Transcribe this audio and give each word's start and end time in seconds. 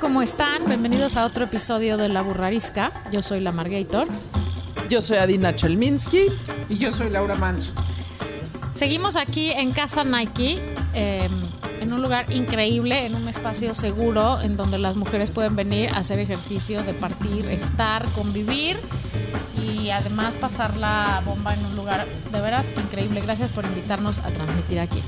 ¿Cómo 0.00 0.22
están? 0.22 0.66
Bienvenidos 0.66 1.16
a 1.16 1.24
otro 1.24 1.44
episodio 1.44 1.96
de 1.96 2.08
La 2.08 2.22
Burrarisca. 2.22 2.92
Yo 3.12 3.22
soy 3.22 3.40
la 3.40 3.52
Margator. 3.52 4.06
Yo 4.88 5.00
soy 5.00 5.16
Adina 5.16 5.56
Chelminsky. 5.56 6.26
Y 6.68 6.76
yo 6.76 6.92
soy 6.92 7.10
Laura 7.10 7.34
Manso. 7.34 7.72
Seguimos 8.72 9.16
aquí 9.16 9.50
en 9.50 9.72
Casa 9.72 10.04
Nike, 10.04 10.60
eh, 10.94 11.28
en 11.80 11.92
un 11.92 12.02
lugar 12.02 12.30
increíble, 12.32 13.06
en 13.06 13.14
un 13.14 13.28
espacio 13.28 13.74
seguro, 13.74 14.40
en 14.40 14.56
donde 14.56 14.78
las 14.78 14.96
mujeres 14.96 15.30
pueden 15.30 15.56
venir 15.56 15.90
a 15.90 15.98
hacer 15.98 16.18
ejercicio, 16.18 16.82
departir, 16.82 17.46
estar, 17.46 18.04
convivir 18.10 18.78
y 19.62 19.90
además 19.90 20.36
pasar 20.36 20.76
la 20.76 21.22
bomba 21.24 21.54
en 21.54 21.64
un 21.64 21.76
lugar 21.76 22.06
de 22.30 22.40
veras 22.40 22.74
increíble. 22.76 23.20
Gracias 23.20 23.50
por 23.50 23.64
invitarnos 23.64 24.20
a 24.20 24.28
transmitir 24.28 24.80
aquí. 24.80 25.02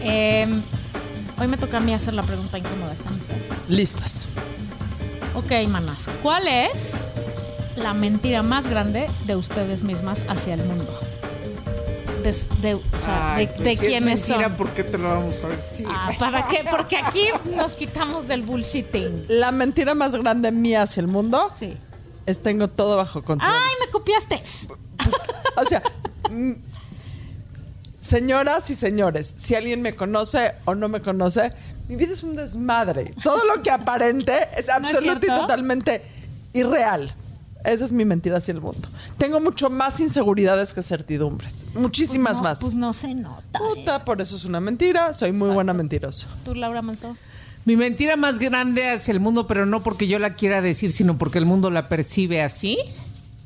Eh, 0.00 0.48
hoy 1.38 1.48
me 1.48 1.56
toca 1.56 1.78
a 1.78 1.80
mí 1.80 1.94
hacer 1.94 2.14
la 2.14 2.22
pregunta 2.22 2.58
incómoda. 2.58 2.92
¿Están 2.92 3.14
listas? 3.16 3.36
Listas. 3.68 4.28
Ok, 5.34 5.52
manas. 5.68 6.08
¿Cuál 6.22 6.48
es 6.48 7.10
la 7.76 7.92
mentira 7.94 8.42
más 8.42 8.66
grande 8.66 9.08
de 9.26 9.36
ustedes 9.36 9.82
mismas 9.82 10.24
hacia 10.28 10.54
el 10.54 10.64
mundo? 10.64 10.88
De, 12.22 12.32
de- 12.60 12.74
o 12.74 12.80
sea, 12.98 13.34
Ay, 13.36 13.46
de, 13.46 13.52
pues 13.52 13.64
de 13.80 13.86
si 13.86 13.94
es 13.94 14.02
mentira, 14.02 14.48
son. 14.48 14.56
¿por 14.56 14.70
qué 14.70 14.82
te 14.82 14.98
lo 14.98 15.08
vamos 15.08 15.44
a 15.44 15.48
decir? 15.48 15.86
Ah, 15.88 16.10
¿Para 16.18 16.48
qué? 16.48 16.64
Porque 16.68 16.96
aquí 16.96 17.28
nos 17.54 17.76
quitamos 17.76 18.26
del 18.26 18.42
bullshitting. 18.42 19.26
La 19.28 19.52
mentira 19.52 19.94
más 19.94 20.14
grande 20.16 20.50
mía 20.50 20.82
hacia 20.82 21.02
el 21.02 21.06
mundo 21.06 21.48
Sí. 21.54 21.76
es 22.24 22.42
tengo 22.42 22.66
todo 22.68 22.96
bajo 22.96 23.22
control. 23.22 23.52
¡Ay, 23.52 23.74
me 23.84 23.90
copiaste! 23.92 24.42
O 25.56 25.64
sea, 25.66 25.82
mm, 26.30 26.52
señoras 28.06 28.70
y 28.70 28.74
señores, 28.74 29.34
si 29.36 29.54
alguien 29.54 29.82
me 29.82 29.94
conoce 29.94 30.52
o 30.64 30.74
no 30.74 30.88
me 30.88 31.00
conoce, 31.00 31.52
mi 31.88 31.96
vida 31.96 32.12
es 32.12 32.22
un 32.22 32.36
desmadre. 32.36 33.12
Todo 33.22 33.44
lo 33.44 33.62
que 33.62 33.70
aparente 33.70 34.32
es 34.56 34.68
absoluto 34.70 35.18
y 35.18 35.26
cierto? 35.26 35.42
totalmente 35.42 36.02
irreal. 36.52 37.14
Esa 37.64 37.84
es 37.84 37.92
mi 37.92 38.04
mentira 38.04 38.38
hacia 38.38 38.52
el 38.52 38.60
mundo. 38.60 38.88
Tengo 39.18 39.40
mucho 39.40 39.70
más 39.70 39.98
inseguridades 39.98 40.72
que 40.72 40.82
certidumbres. 40.82 41.66
Muchísimas 41.74 42.34
Pues 42.34 42.38
no, 42.38 42.42
más. 42.42 42.60
Pues 42.60 42.74
no 42.74 42.92
se 42.92 43.14
nota. 43.14 43.58
¿eh? 43.58 43.74
Puta, 43.74 44.04
por 44.04 44.20
eso 44.20 44.36
es 44.36 44.44
una 44.44 44.60
mentira. 44.60 45.12
Soy 45.12 45.32
muy 45.32 45.48
buena 45.50 45.72
mentirosa. 45.72 46.28
¿Tú, 46.44 46.54
Laura 46.54 46.80
Manso? 46.82 47.16
Mi 47.64 47.76
mentira 47.76 48.16
más 48.16 48.38
grande 48.38 48.88
hacia 48.90 49.10
el 49.10 49.18
mundo, 49.18 49.48
pero 49.48 49.66
no 49.66 49.82
porque 49.82 50.06
yo 50.06 50.20
la 50.20 50.34
quiera 50.34 50.62
decir, 50.62 50.92
sino 50.92 51.18
porque 51.18 51.38
el 51.38 51.46
mundo 51.46 51.68
la 51.70 51.88
percibe 51.88 52.40
así, 52.40 52.78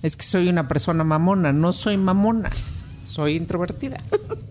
es 0.03 0.17
que 0.17 0.25
soy 0.25 0.51
una 0.51 0.69
persona 0.69 1.03
mamona. 1.05 1.55
No 1.55 1.73
soy 1.73 1.97
mamona, 1.97 2.51
soy 3.03 3.37
introvertida. 3.37 3.99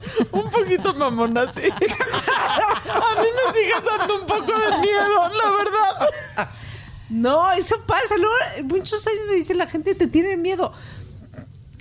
Un 0.32 0.50
poquito 0.50 0.94
mamona, 0.94 1.52
sí. 1.52 1.68
A 1.70 3.20
mí 3.20 3.26
me 3.36 3.52
sigue 3.52 3.74
dando 3.98 4.14
un 4.16 4.26
poco 4.26 4.46
de 4.58 4.78
miedo, 4.78 5.28
la 5.42 5.50
verdad. 5.50 6.48
No, 7.10 7.52
eso 7.52 7.76
pasa. 7.86 8.16
luego, 8.16 8.34
muchos 8.64 9.06
años 9.06 9.20
me 9.28 9.34
dice 9.34 9.54
la 9.54 9.66
gente, 9.66 9.94
te 9.94 10.06
tiene 10.06 10.36
miedo. 10.36 10.72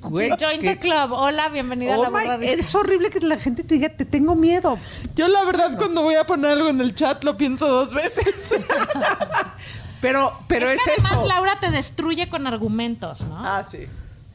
Güey, 0.02 0.32
Join 0.40 0.60
the 0.60 0.80
club. 0.80 1.12
Hola, 1.12 1.50
bienvenida 1.50 1.96
a 1.96 1.98
Oh 2.00 2.04
la 2.04 2.10
my- 2.10 2.22
Burrarisca. 2.24 2.56
es 2.60 2.74
horrible 2.76 3.10
que 3.10 3.20
la 3.20 3.38
gente 3.38 3.64
te 3.64 3.76
diga, 3.76 3.90
te 3.90 4.06
tengo 4.06 4.34
miedo. 4.36 4.78
Yo 5.16 5.28
la 5.28 5.44
verdad 5.44 5.78
cuando 5.78 6.02
voy 6.04 6.16
a 6.16 6.26
poner 6.26 6.52
algo 6.52 6.70
en 6.70 6.80
el 6.82 6.96
chat 6.96 7.24
lo 7.26 7.36
pienso 7.38 7.68
dos 7.68 7.94
veces. 7.94 8.54
Pero, 10.02 10.32
pero 10.48 10.70
es, 10.70 10.80
es 10.80 10.86
que 10.86 10.92
además 10.92 11.12
eso. 11.12 11.28
Laura 11.28 11.60
te 11.60 11.70
destruye 11.72 12.30
con 12.30 12.48
argumentos, 12.48 13.20
¿no? 13.22 13.36
Ah, 13.38 13.66
sí. 13.68 13.86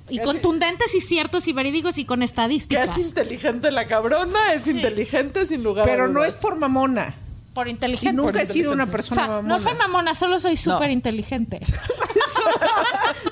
Y 0.09 0.19
es- 0.19 0.25
contundentes 0.25 0.95
y 0.95 1.01
ciertos 1.01 1.49
y 1.49 1.53
verídicos 1.53 1.99
y 1.99 2.05
con 2.05 2.21
Que 2.21 2.25
estadísticas. 2.27 2.97
es 2.99 3.07
inteligente 3.09 3.71
la 3.71 3.87
cabrona, 3.87 4.53
es 4.55 4.67
inteligente 4.69 5.47
sin 5.47 5.63
lugar 5.63 5.89
a 5.89 5.91
Pero 5.91 6.09
no 6.09 6.21
dudas. 6.21 6.35
es 6.35 6.41
por 6.41 6.57
mamona. 6.57 7.15
Por 7.55 7.69
inteligente. 7.69 8.13
Nunca 8.21 8.43
he 8.43 8.47
sido 8.47 8.73
una 8.73 8.85
O 8.85 8.91
persona 8.91 9.15
sea, 9.23 9.27
mamona. 9.29 9.49
no 9.49 9.59
soy 9.61 9.75
mamona, 9.75 10.15
solo 10.15 10.41
soy 10.41 10.57
súper 10.57 10.91
inteligente. 10.91 11.61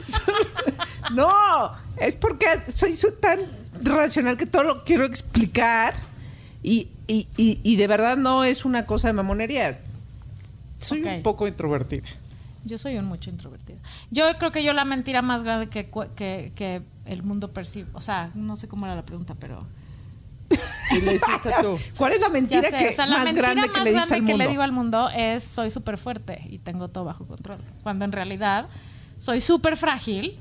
No, 1.12 1.30
es 1.98 2.16
porque 2.16 2.46
soy 2.74 2.94
tan 3.20 3.38
racional 3.82 4.36
que 4.36 4.46
todo 4.46 4.62
lo 4.62 4.84
quiero 4.84 5.04
explicar 5.04 5.94
y, 6.62 6.88
y, 7.06 7.28
y, 7.36 7.60
y 7.62 7.76
de 7.76 7.86
verdad 7.86 8.16
no 8.16 8.44
es 8.44 8.64
una 8.64 8.86
cosa 8.86 9.08
de 9.08 9.12
mamonería. 9.14 9.78
Soy 10.80 11.02
un 11.02 11.22
poco 11.22 11.46
introvertida. 11.46 12.08
Yo 12.64 12.78
soy 12.78 12.96
un 12.96 13.06
mucho 13.06 13.30
introvertida. 13.30 13.78
Yo 14.10 14.24
creo 14.38 14.52
que 14.52 14.62
yo 14.62 14.72
la 14.72 14.84
mentira 14.84 15.22
más 15.22 15.42
grande 15.42 15.68
que, 15.68 15.90
que, 16.16 16.52
que 16.54 16.82
el 17.06 17.22
mundo 17.22 17.48
percibe, 17.48 17.88
o 17.94 18.00
sea, 18.00 18.30
no 18.34 18.56
sé 18.56 18.68
cómo 18.68 18.86
era 18.86 18.94
la 18.94 19.02
pregunta, 19.02 19.34
pero 19.38 19.64
Y 20.90 21.00
le 21.00 21.14
hiciste 21.14 21.50
tú. 21.60 21.78
¿Cuál 21.96 22.12
es 22.12 22.20
la 22.20 22.28
mentira 22.28 22.62
sé, 22.62 22.76
que 22.76 22.88
o 22.88 22.92
sea, 22.92 23.06
la 23.06 23.16
más 23.16 23.24
mentira 23.24 23.54
grande 23.54 23.68
más 23.68 23.70
que 23.70 23.84
le 23.84 23.92
grande 23.92 24.14
al 24.14 24.20
que 24.20 24.26
mundo? 24.26 24.44
le 24.44 24.50
digo 24.50 24.62
al 24.62 24.72
mundo 24.72 25.08
es 25.10 25.44
soy 25.44 25.70
súper 25.70 25.96
fuerte 25.98 26.42
y 26.50 26.58
tengo 26.58 26.88
todo 26.88 27.04
bajo 27.04 27.24
control, 27.26 27.58
cuando 27.82 28.04
en 28.04 28.12
realidad 28.12 28.66
soy 29.18 29.40
súper 29.40 29.76
frágil 29.76 30.36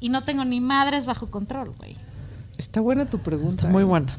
y 0.00 0.08
no 0.08 0.22
tengo 0.22 0.44
ni 0.44 0.60
madres 0.60 1.06
bajo 1.06 1.30
control, 1.30 1.72
güey. 1.78 1.96
Está 2.58 2.80
buena 2.80 3.06
tu 3.06 3.18
pregunta. 3.18 3.54
Está 3.54 3.68
muy 3.68 3.82
¿eh? 3.82 3.86
buena. 3.86 4.14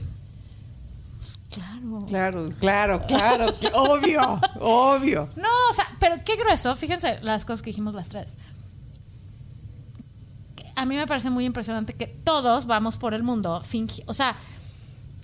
Claro. 1.51 2.05
Claro, 2.09 2.51
claro, 2.59 3.05
claro. 3.07 3.55
obvio, 3.73 4.41
obvio. 4.59 5.29
No, 5.37 5.47
o 5.69 5.73
sea, 5.73 5.87
pero 5.99 6.17
qué 6.25 6.35
grueso. 6.35 6.75
Fíjense 6.75 7.19
las 7.21 7.45
cosas 7.45 7.61
que 7.61 7.69
dijimos 7.69 7.93
las 7.93 8.09
tres. 8.09 8.37
A 10.75 10.85
mí 10.85 10.95
me 10.95 11.07
parece 11.07 11.29
muy 11.29 11.45
impresionante 11.45 11.93
que 11.93 12.07
todos 12.07 12.65
vamos 12.65 12.97
por 12.97 13.13
el 13.13 13.23
mundo 13.23 13.61
fingi 13.61 14.03
o 14.07 14.13
sea, 14.13 14.35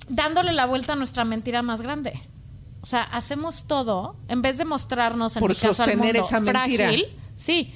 dándole 0.07 0.53
la 0.53 0.65
vuelta 0.65 0.93
a 0.93 0.95
nuestra 0.95 1.25
mentira 1.25 1.61
más 1.61 1.81
grande. 1.81 2.13
O 2.81 2.85
sea, 2.85 3.03
hacemos 3.03 3.65
todo 3.65 4.15
en 4.29 4.41
vez 4.41 4.57
de 4.57 4.65
mostrarnos 4.65 5.35
en 5.35 5.41
Por 5.41 5.51
mi 5.51 5.55
caso 5.55 5.83
al 5.83 5.97
mundo 5.97 6.19
esa 6.19 6.39
mentira. 6.39 6.87
frágil. 6.87 7.05
Sí. 7.35 7.73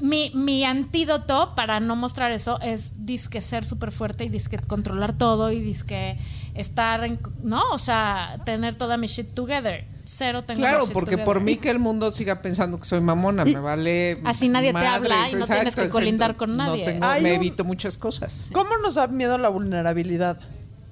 Mi, 0.00 0.30
mi 0.34 0.64
antídoto 0.64 1.54
para 1.54 1.78
no 1.78 1.94
mostrar 1.94 2.32
eso 2.32 2.60
es 2.60 3.06
disque 3.06 3.40
ser 3.40 3.64
súper 3.64 3.92
fuerte 3.92 4.24
y 4.24 4.28
disque 4.28 4.58
controlar 4.58 5.16
todo 5.16 5.52
y 5.52 5.60
disque 5.60 6.18
estar 6.54 7.04
en, 7.04 7.18
¿no? 7.42 7.62
O 7.72 7.78
sea, 7.78 8.36
tener 8.44 8.74
toda 8.74 8.96
mi 8.96 9.06
shit 9.06 9.34
together. 9.34 9.84
Cero 10.04 10.42
tengo 10.42 10.58
Claro, 10.60 10.84
porque 10.92 11.16
por 11.16 11.40
mí 11.40 11.56
que 11.56 11.70
el 11.70 11.78
mundo 11.78 12.10
siga 12.10 12.42
pensando 12.42 12.78
que 12.78 12.84
soy 12.84 13.00
mamona, 13.00 13.44
me 13.44 13.60
vale. 13.60 14.18
Así 14.24 14.48
nadie 14.48 14.72
te 14.72 14.86
habla 14.86 15.28
y 15.30 15.34
no 15.36 15.46
tienes 15.46 15.76
que 15.76 15.88
colindar 15.88 16.36
con 16.36 16.56
no 16.56 16.66
nadie. 16.66 16.84
tengo- 16.84 17.06
Hay 17.06 17.22
me 17.22 17.30
un- 17.30 17.36
evito 17.36 17.64
muchas 17.64 17.96
cosas. 17.96 18.48
¿Cómo 18.52 18.70
nos 18.82 18.96
da 18.96 19.06
miedo 19.06 19.38
la 19.38 19.48
vulnerabilidad? 19.48 20.38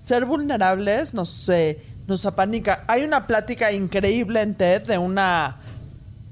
Ser 0.00 0.24
vulnerables 0.26 1.12
nos, 1.12 1.48
eh, 1.48 1.78
nos 2.06 2.24
apanica. 2.24 2.84
Hay 2.86 3.02
una 3.02 3.26
plática 3.26 3.72
increíble 3.72 4.42
en 4.42 4.54
TED 4.54 4.86
de 4.86 4.96
una 4.98 5.56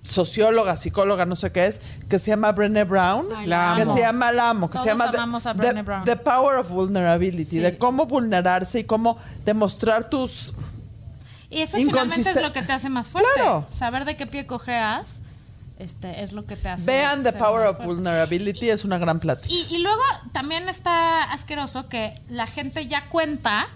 socióloga, 0.08 0.76
psicóloga, 0.76 1.26
no 1.26 1.36
sé 1.36 1.52
qué 1.52 1.66
es, 1.66 1.80
que 2.08 2.18
se 2.18 2.30
llama 2.30 2.52
Brené 2.52 2.84
Brown. 2.84 3.26
Ay, 3.36 3.46
la 3.46 3.74
que 3.76 3.82
amo. 3.82 3.94
se 3.94 4.00
llama 4.00 4.32
La 4.32 4.50
amo, 4.50 4.70
que 4.70 4.78
se 4.78 4.86
llama 4.86 5.10
The- 6.04 6.16
Power 6.16 6.56
of 6.56 6.70
Vulnerability, 6.70 7.44
Sí. 7.44 7.58
de 7.58 7.76
cómo 7.78 8.06
vulnerarse 8.06 8.80
y 8.80 8.84
cómo 8.84 9.18
demostrar 9.44 10.08
tus 10.08 10.54
Y 11.50 11.60
eso 11.62 11.76
finalmente 11.78 12.30
es 12.30 12.42
lo 12.42 12.52
que 12.52 12.62
te 12.62 12.72
hace 12.72 12.88
más 12.88 13.08
fuerte. 13.08 13.30
Claro. 13.34 13.66
Saber 13.76 14.04
de 14.04 14.16
qué 14.16 14.26
pie 14.26 14.46
cojeas 14.46 15.20
este, 15.78 16.22
es 16.22 16.32
lo 16.32 16.44
que 16.44 16.56
te 16.56 16.68
hace. 16.68 16.86
Vean 16.86 17.22
The 17.22 17.32
Power 17.32 17.60
más 17.62 17.70
of 17.70 17.76
fuerte. 17.76 17.94
Vulnerability, 17.94 18.70
es 18.70 18.84
una 18.84 18.98
gran 18.98 19.20
plática. 19.20 19.52
Y, 19.52 19.66
y 19.74 19.78
luego 19.78 20.02
también 20.32 20.68
está 20.68 21.22
asqueroso 21.30 21.88
que 21.88 22.14
la 22.28 22.46
gente 22.46 22.86
ya 22.88 23.08
cuenta 23.08 23.66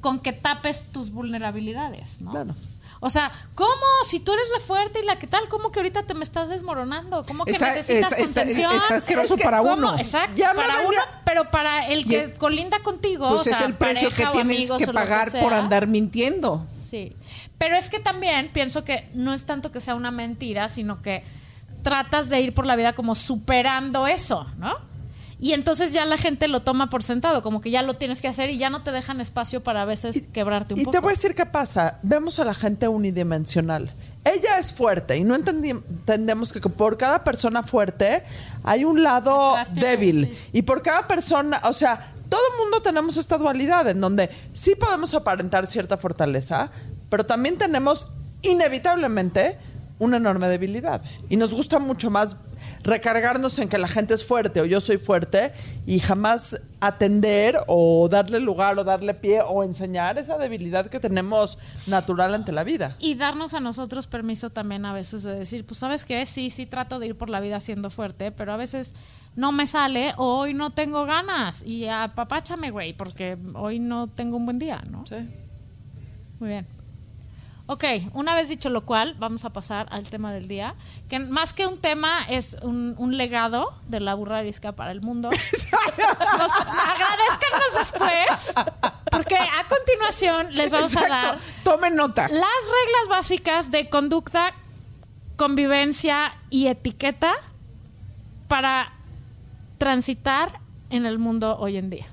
con 0.00 0.20
que 0.20 0.32
tapes 0.32 0.86
tus 0.92 1.10
vulnerabilidades, 1.10 2.20
¿no? 2.20 2.30
Claro. 2.30 2.54
O 3.00 3.10
sea, 3.10 3.30
¿cómo? 3.54 3.70
Si 4.04 4.18
tú 4.20 4.32
eres 4.32 4.48
la 4.52 4.60
fuerte 4.60 5.00
y 5.00 5.04
la 5.06 5.18
que 5.18 5.26
tal, 5.26 5.48
¿cómo 5.48 5.70
que 5.70 5.78
ahorita 5.78 6.02
te 6.02 6.14
me 6.14 6.24
estás 6.24 6.48
desmoronando? 6.48 7.24
¿Cómo 7.26 7.44
que 7.44 7.52
necesitas 7.52 7.88
es- 7.88 7.90
está- 8.00 8.16
contención? 8.16 8.74
está 8.74 8.96
asqueroso 8.96 9.34
Es 9.34 9.40
que, 9.40 9.44
para 9.44 9.58
¿Cómo? 9.60 9.72
uno. 9.74 9.96
Exacto, 9.98 10.34
Ya 10.36 10.52
para 10.54 10.80
uno, 10.80 10.98
pero 11.24 11.48
para 11.50 11.86
el 11.88 12.06
que 12.06 12.32
colinda 12.34 12.80
contigo, 12.80 13.28
Pues 13.28 13.40
o 13.42 13.44
sea, 13.44 13.52
es 13.54 13.60
el 13.60 13.74
precio 13.74 14.10
que 14.10 14.24
pareja 14.24 14.32
tienes 14.32 14.70
que 14.72 14.92
pagar 14.92 15.30
por 15.40 15.54
andar 15.54 15.86
mintiendo. 15.86 16.66
Sí. 16.80 17.12
Pero 17.58 17.76
es 17.76 17.88
que 17.90 17.98
también 18.00 18.50
pienso 18.52 18.84
que 18.84 19.08
no 19.14 19.32
es 19.34 19.44
tanto 19.44 19.70
que 19.70 19.80
sea 19.80 19.94
una 19.94 20.10
mentira, 20.10 20.68
sino 20.68 21.00
que 21.02 21.22
tratas 21.82 22.28
de 22.28 22.40
ir 22.40 22.54
por 22.54 22.66
la 22.66 22.74
vida 22.76 22.94
como 22.94 23.14
superando 23.14 24.06
eso, 24.06 24.46
¿no? 24.58 24.74
Y 25.40 25.52
entonces 25.52 25.92
ya 25.92 26.04
la 26.04 26.16
gente 26.16 26.48
lo 26.48 26.62
toma 26.62 26.90
por 26.90 27.02
sentado, 27.02 27.42
como 27.42 27.60
que 27.60 27.70
ya 27.70 27.82
lo 27.82 27.94
tienes 27.94 28.20
que 28.20 28.28
hacer 28.28 28.50
y 28.50 28.58
ya 28.58 28.70
no 28.70 28.82
te 28.82 28.90
dejan 28.90 29.20
espacio 29.20 29.62
para 29.62 29.82
a 29.82 29.84
veces 29.84 30.28
quebrarte 30.32 30.74
un 30.74 30.80
y 30.80 30.84
poco. 30.84 30.92
te 30.92 31.00
voy 31.00 31.10
a 31.10 31.14
decir 31.14 31.34
qué 31.34 31.46
pasa. 31.46 31.98
Vemos 32.02 32.38
a 32.38 32.44
la 32.44 32.54
gente 32.54 32.88
unidimensional. 32.88 33.92
ella 34.24 34.58
es 34.58 34.72
fuerte 34.72 35.16
y 35.16 35.22
no 35.24 35.36
entendemos 35.36 36.52
que 36.52 36.60
por 36.60 36.96
cada 36.98 37.22
persona 37.22 37.62
fuerte 37.62 38.24
hay 38.64 38.84
un 38.84 39.02
lado 39.02 39.54
débil. 39.74 40.26
sí. 40.26 40.50
Y 40.54 40.62
por 40.62 40.82
cada 40.82 41.06
persona, 41.06 41.60
o 41.64 41.72
sea, 41.72 42.12
todo 42.28 42.40
el 42.52 42.58
mundo 42.64 42.82
tenemos 42.82 43.16
esta 43.16 43.38
dualidad 43.38 43.88
en 43.88 44.00
donde 44.00 44.28
sí 44.52 44.74
podemos 44.74 45.14
aparentar 45.14 45.66
cierta 45.66 45.96
fortaleza, 45.96 46.70
pero 47.10 47.24
también 47.24 47.56
tenemos 47.56 48.08
inevitablemente 48.42 49.56
una 49.98 50.18
enorme 50.18 50.48
debilidad. 50.48 51.00
Y 51.28 51.36
nos 51.36 51.54
gusta 51.54 51.78
mucho 51.78 52.10
más 52.10 52.36
recargarnos 52.82 53.58
en 53.58 53.68
que 53.68 53.78
la 53.78 53.88
gente 53.88 54.14
es 54.14 54.24
fuerte 54.24 54.60
o 54.60 54.64
yo 54.64 54.80
soy 54.80 54.98
fuerte 54.98 55.52
y 55.86 56.00
jamás 56.00 56.60
atender 56.80 57.58
o 57.66 58.08
darle 58.08 58.40
lugar 58.40 58.78
o 58.78 58.84
darle 58.84 59.14
pie 59.14 59.40
o 59.42 59.64
enseñar 59.64 60.18
esa 60.18 60.38
debilidad 60.38 60.86
que 60.86 61.00
tenemos 61.00 61.58
natural 61.86 62.34
ante 62.34 62.52
la 62.52 62.64
vida. 62.64 62.96
Y 62.98 63.14
darnos 63.14 63.54
a 63.54 63.60
nosotros 63.60 64.06
permiso 64.06 64.50
también 64.50 64.84
a 64.84 64.92
veces 64.92 65.22
de 65.22 65.34
decir, 65.34 65.64
pues 65.64 65.78
sabes 65.78 66.04
qué, 66.04 66.24
sí, 66.26 66.50
sí 66.50 66.66
trato 66.66 66.98
de 66.98 67.08
ir 67.08 67.14
por 67.16 67.30
la 67.30 67.40
vida 67.40 67.60
siendo 67.60 67.90
fuerte, 67.90 68.30
pero 68.30 68.52
a 68.52 68.56
veces 68.56 68.94
no 69.36 69.52
me 69.52 69.66
sale 69.66 70.14
o 70.16 70.38
hoy 70.38 70.54
no 70.54 70.70
tengo 70.70 71.04
ganas 71.04 71.64
y 71.64 71.86
apapáchame, 71.86 72.70
güey, 72.70 72.92
porque 72.92 73.36
hoy 73.54 73.78
no 73.78 74.06
tengo 74.06 74.36
un 74.36 74.44
buen 74.44 74.58
día, 74.58 74.82
¿no? 74.90 75.06
Sí. 75.06 75.16
Muy 76.40 76.50
bien. 76.50 76.77
Ok, 77.70 77.84
una 78.14 78.34
vez 78.34 78.48
dicho 78.48 78.70
lo 78.70 78.80
cual, 78.86 79.14
vamos 79.18 79.44
a 79.44 79.50
pasar 79.50 79.86
al 79.90 80.08
tema 80.08 80.32
del 80.32 80.48
día, 80.48 80.74
que 81.10 81.18
más 81.18 81.52
que 81.52 81.66
un 81.66 81.78
tema 81.78 82.24
es 82.26 82.56
un, 82.62 82.94
un 82.96 83.18
legado 83.18 83.74
de 83.88 84.00
la 84.00 84.14
burra 84.14 84.38
arisca 84.38 84.72
para 84.72 84.90
el 84.90 85.02
mundo. 85.02 85.28
Nos- 86.38 86.50
agradezcanos 86.52 87.74
después, 87.78 88.54
porque 89.10 89.36
a 89.36 89.66
continuación 89.68 90.54
les 90.54 90.72
vamos 90.72 90.96
a 90.96 91.08
dar. 91.08 91.38
Tomen 91.62 91.94
nota. 91.94 92.22
las 92.22 92.30
reglas 92.32 93.08
básicas 93.10 93.70
de 93.70 93.90
conducta, 93.90 94.54
convivencia 95.36 96.34
y 96.48 96.68
etiqueta 96.68 97.34
para 98.48 98.90
transitar 99.76 100.58
en 100.88 101.04
el 101.04 101.18
mundo 101.18 101.58
hoy 101.58 101.76
en 101.76 101.90
día. 101.90 102.06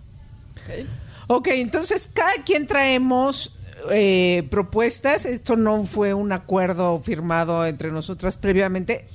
Ok, 1.28 1.48
entonces 1.48 2.08
cada 2.14 2.34
quien 2.44 2.68
traemos 2.68 3.55
eh, 3.92 4.48
propuestas. 4.50 5.26
Esto 5.26 5.56
no 5.56 5.84
fue 5.86 6.14
un 6.14 6.32
acuerdo 6.32 7.00
firmado 7.00 7.66
entre 7.66 7.92
nosotras 7.92 8.38
previamente. 8.38 9.08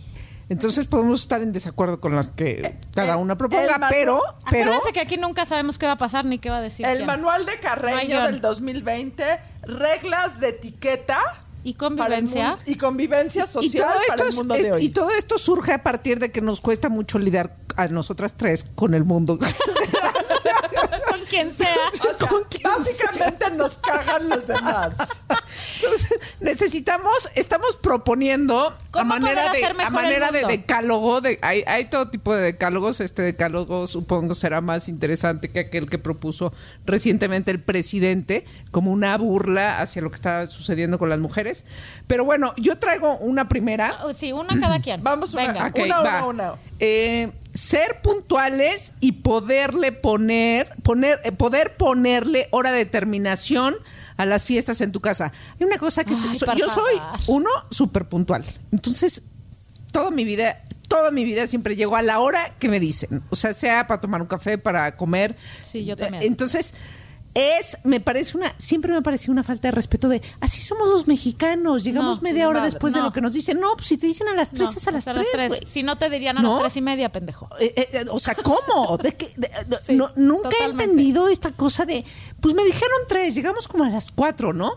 Entonces 0.49 0.89
podemos 0.89 1.21
estar 1.21 1.43
en 1.43 1.53
desacuerdo 1.53 2.01
con 2.01 2.17
las 2.17 2.31
que 2.31 2.75
cada 2.93 3.17
una 3.17 3.37
proponga, 3.39 3.77
el 3.77 3.83
pero, 3.89 4.21
pero 4.51 4.65
Acuérdense 4.73 4.93
que 4.93 4.99
aquí 5.01 5.17
nunca 5.17 5.47
sabemos 5.47 5.79
qué 5.79 5.87
va 5.87 5.93
a 5.93 5.97
pasar 5.97 6.25
ni 6.25 6.39
qué 6.41 6.51
va 6.51 6.57
a 6.59 6.61
decir. 6.61 6.85
El 6.87 6.97
quién. 6.97 7.07
manual 7.07 7.47
de 7.47 7.57
Carreño 7.61 8.23
del 8.23 8.41
2020, 8.41 9.23
reglas 9.63 10.41
de 10.41 10.49
etiqueta 10.49 11.21
Y 11.63 11.75
convivencia. 11.75 12.59
y 12.67 12.75
convivencia 12.75 13.45
y 13.45 13.47
social 13.47 13.93
para 14.09 14.29
el 14.29 14.35
mundo 14.35 14.55
es- 14.57 14.65
de 14.65 14.73
hoy. 14.73 14.85
y 14.87 14.89
todo 14.89 15.11
esto 15.13 15.39
surge 15.39 15.73
a 15.73 15.85
partir 15.85 16.19
de 16.19 16.33
que 16.33 16.41
nos 16.41 16.61
cuesta 16.61 16.89
mucho 16.89 17.21
lidiar 17.21 17.55
a 17.77 17.87
nosotras 17.87 18.35
tres 18.37 18.65
con 18.75 18.95
el 18.95 19.05
mundo. 19.05 19.39
Con 21.09 21.21
quien 21.27 21.53
sea. 21.53 21.75
O 21.89 21.97
sea, 22.17 22.29
¿con 22.29 22.45
quién 22.45 22.63
básicamente 22.65 23.51
nos 23.53 23.79
cagan 23.79 24.29
los 24.29 24.47
demás. 24.47 25.21
Entonces, 25.83 26.37
necesitamos, 26.41 27.29
estamos 27.35 27.77
proponiendo 27.77 28.69
a 28.69 28.77
¿Cómo 28.91 29.05
manera 29.05 29.53
de 29.53 29.65
a 29.65 29.91
manera 29.91 30.31
de 30.31 30.45
decálogo, 30.45 31.21
de, 31.21 31.39
hay, 31.43 31.63
hay 31.67 31.87
todo 31.87 32.09
tipo 32.09 32.35
de 32.35 32.43
decálogos. 32.43 33.01
Este 33.01 33.23
decálogo 33.23 33.87
supongo 33.87 34.35
será 34.35 34.61
más 34.61 34.89
interesante 34.89 35.51
que 35.51 35.61
aquel 35.61 35.89
que 35.89 35.99
propuso 35.99 36.53
recientemente 36.87 37.51
el 37.51 37.61
presidente, 37.61 38.45
como 38.71 38.91
una 38.93 39.17
burla 39.17 39.81
hacia 39.81 40.03
lo 40.03 40.11
que 40.11 40.17
está 40.17 40.47
sucediendo 40.47 40.99
con 40.99 41.09
las 41.09 41.19
mujeres. 41.21 41.65
Pero 42.07 42.25
bueno, 42.25 42.55
yo 42.57 42.79
traigo 42.79 43.17
una 43.19 43.49
primera. 43.49 43.99
Oh, 44.05 44.15
Sí, 44.15 44.33
una 44.33 44.59
cada 44.61 44.81
quien. 44.81 45.03
Vamos 45.03 45.35
una- 45.35 45.47
Venga. 45.47 45.73
Una, 45.75 46.01
una, 46.01 46.27
una. 46.27 46.55
Eh, 46.79 47.31
ser 47.53 48.01
puntuales 48.03 48.95
y 49.01 49.13
poderle 49.13 49.93
poner, 49.93 50.69
poner, 50.83 51.21
eh, 51.25 51.33
poder 51.33 51.77
ponerle 51.77 52.49
hora 52.51 52.73
de 52.73 52.87
terminación 52.87 53.75
a 54.17 54.27
las 54.27 54.45
fiestas 54.45 54.81
en 54.83 54.93
tu 54.93 55.01
casa. 55.01 55.33
Hay 55.59 55.67
una 55.67 55.79
cosa 55.79 56.05
que 56.05 56.15
Ay, 56.15 56.35
so- 56.39 56.55
yo 56.55 56.69
soy 56.69 56.95
uno 57.27 57.49
súper 57.71 58.05
puntual. 58.05 58.45
Entonces, 58.71 59.23
toda 59.93 60.11
mi 60.11 60.25
vida, 60.25 60.61
toda 60.89 61.11
mi 61.11 61.25
vida 61.25 61.47
siempre 61.47 61.75
llego 61.75 61.97
a 61.97 62.03
la 62.03 62.21
hora 62.21 62.53
que 62.59 62.69
me 62.69 62.79
dicen. 62.81 63.23
O 63.31 63.37
sea, 63.37 63.53
sea 63.55 63.87
para 63.87 64.01
tomar 64.01 64.21
un 64.21 64.29
café, 64.29 64.59
para 64.59 64.97
comer. 64.97 65.35
Sí, 65.63 65.85
yo 65.85 65.97
también. 65.97 66.23
Eh, 66.23 66.27
Entonces, 66.27 66.75
es, 67.35 67.79
me 67.85 68.01
parece 68.01 68.37
una, 68.37 68.53
siempre 68.59 68.93
me 68.93 69.03
pareció 69.03 69.33
una 69.33 69.43
falta 69.45 69.69
de 69.69 69.73
respeto 69.73 70.09
de, 70.09 70.21
así 70.41 70.63
somos 70.63 70.89
los 70.89 71.07
mexicanos, 71.07 71.85
llegamos 71.85 72.19
No, 72.19 72.23
media 72.23 72.49
hora 72.49 72.65
después 72.65 72.93
de 72.93 73.01
lo 73.01 73.13
que 73.13 73.21
nos 73.21 73.33
dicen. 73.35 73.61
No, 73.61 73.77
pues 73.77 73.89
si 73.89 73.97
te 73.99 74.07
dicen 74.09 74.27
a 74.29 74.35
las 74.35 74.51
tres 74.51 74.71
No, 74.71 74.77
es 74.77 74.89
a 74.89 74.91
las 74.91 75.05
tres. 75.05 75.29
Si 75.69 75.83
no 75.83 75.97
te 75.97 76.11
dirían 76.11 76.39
a 76.39 76.43
¿No? 76.43 76.55
las 76.55 76.63
tres 76.63 76.77
y 76.77 76.83
media, 76.83 77.11
pendejo. 77.13 77.49
Eh, 77.61 77.73
eh, 77.77 77.89
eh, 77.93 78.05
o 78.11 78.19
sea, 78.19 78.35
¿cómo? 78.35 78.99
¿De 78.99 79.17
Sí, 79.85 79.95
no- 79.95 80.11
nunca 80.17 80.49
totalmente. 80.51 80.83
he 80.83 80.87
entendido 80.87 81.29
esta 81.29 81.53
cosa 81.53 81.85
de, 81.85 82.05
pues 82.41 82.55
me 82.55 82.65
dijeron 82.65 82.99
tres, 83.09 83.35
llegamos 83.35 83.69
como 83.69 83.85
a 83.85 83.91
las 83.91 84.11
cuatro, 84.11 84.53
¿no? 84.53 84.73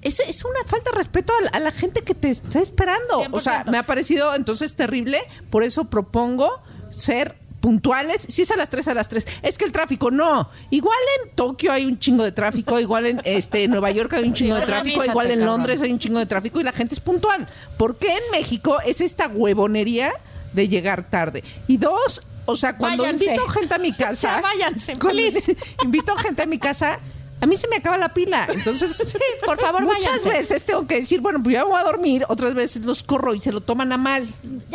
Es, 0.00 0.18
es 0.20 0.44
una 0.44 0.64
falta 0.66 0.90
de 0.92 0.96
respeto 0.96 1.32
a 1.38 1.42
la, 1.44 1.50
a 1.50 1.60
la 1.60 1.70
gente 1.72 2.02
que 2.02 2.14
te 2.14 2.30
está 2.30 2.60
esperando. 2.60 3.20
O 3.32 3.38
sea, 3.38 3.64
100%. 3.64 3.70
me 3.70 3.78
ha 3.78 3.82
parecido 3.82 4.34
entonces 4.34 4.74
terrible, 4.76 5.20
por 5.50 5.62
eso 5.62 5.84
propongo 5.84 6.50
ser 6.90 7.36
puntuales, 7.62 8.20
si 8.28 8.42
es 8.42 8.50
a 8.50 8.56
las 8.56 8.68
tres 8.68 8.88
a 8.88 8.94
las 8.94 9.08
tres, 9.08 9.26
es 9.40 9.56
que 9.56 9.64
el 9.64 9.72
tráfico 9.72 10.10
no, 10.10 10.50
igual 10.68 10.98
en 11.24 11.30
Tokio 11.34 11.72
hay 11.72 11.86
un 11.86 11.98
chingo 11.98 12.24
de 12.24 12.32
tráfico, 12.32 12.78
igual 12.80 13.06
en 13.06 13.20
este 13.24 13.66
Nueva 13.68 13.90
York 13.92 14.12
hay 14.14 14.24
un 14.24 14.34
chingo 14.34 14.56
de 14.56 14.66
tráfico, 14.66 15.02
igual 15.04 15.30
en. 15.30 15.46
Londres 15.46 15.80
hay 15.80 15.92
un 15.92 15.98
chingo 15.98 16.18
de 16.18 16.26
tráfico 16.26 16.60
y 16.60 16.64
la 16.64 16.72
gente 16.72 16.94
es 16.94 17.00
puntual. 17.00 17.48
¿Por 17.78 17.96
qué 17.96 18.08
en 18.12 18.22
México 18.32 18.78
es 18.84 19.00
esta 19.00 19.28
huevonería 19.28 20.12
de 20.52 20.68
llegar 20.68 21.08
tarde? 21.08 21.42
Y 21.68 21.76
dos, 21.78 22.22
o 22.46 22.56
sea, 22.56 22.76
cuando 22.76 23.04
Váyanse. 23.04 23.24
invito 23.26 23.46
gente 23.48 23.74
a 23.74 23.78
mi 23.78 23.92
casa, 23.96 24.36
Ya 24.36 24.40
váyanse, 24.42 24.98
cuando 24.98 25.22
please. 25.22 25.56
invito 25.84 26.16
gente 26.16 26.42
a 26.42 26.46
mi 26.46 26.58
casa, 26.58 26.98
a 27.40 27.46
mí 27.46 27.56
se 27.56 27.68
me 27.68 27.76
acaba 27.76 27.96
la 27.98 28.12
pila. 28.12 28.46
Entonces, 28.52 29.04
por 29.46 29.58
favor, 29.58 29.82
muchas 29.82 30.04
váyanse. 30.04 30.28
veces 30.30 30.62
tengo 30.64 30.86
que 30.86 30.96
decir, 30.96 31.20
bueno, 31.20 31.40
pues 31.42 31.54
ya 31.54 31.64
voy 31.64 31.78
a 31.80 31.84
dormir, 31.84 32.24
otras 32.28 32.54
veces 32.54 32.84
los 32.84 33.02
corro 33.04 33.34
y 33.34 33.40
se 33.40 33.52
lo 33.52 33.60
toman 33.60 33.92
a 33.92 33.96
mal. 33.98 34.26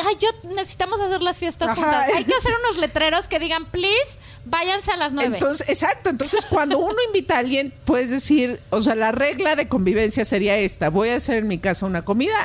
Ay, 0.05 0.15
yo 0.19 0.27
necesitamos 0.55 0.99
hacer 0.99 1.21
las 1.21 1.37
fiestas 1.37 1.71
Ajá. 1.71 1.81
juntas. 1.81 2.09
Hay 2.15 2.23
que 2.23 2.33
hacer 2.35 2.51
unos 2.65 2.77
letreros 2.77 3.27
que 3.27 3.39
digan, 3.39 3.65
please, 3.65 4.19
váyanse 4.45 4.91
a 4.91 4.97
las 4.97 5.13
nueve. 5.13 5.37
Entonces, 5.37 5.67
exacto. 5.69 6.09
Entonces, 6.09 6.45
cuando 6.45 6.77
uno 6.77 6.95
invita 7.07 7.35
a 7.35 7.39
alguien, 7.39 7.73
puedes 7.85 8.09
decir, 8.09 8.59
o 8.69 8.81
sea, 8.81 8.95
la 8.95 9.11
regla 9.11 9.55
de 9.55 9.67
convivencia 9.67 10.25
sería 10.25 10.57
esta: 10.57 10.89
voy 10.89 11.09
a 11.09 11.15
hacer 11.15 11.37
en 11.37 11.47
mi 11.47 11.57
casa 11.57 11.85
una 11.85 12.03
comida 12.03 12.35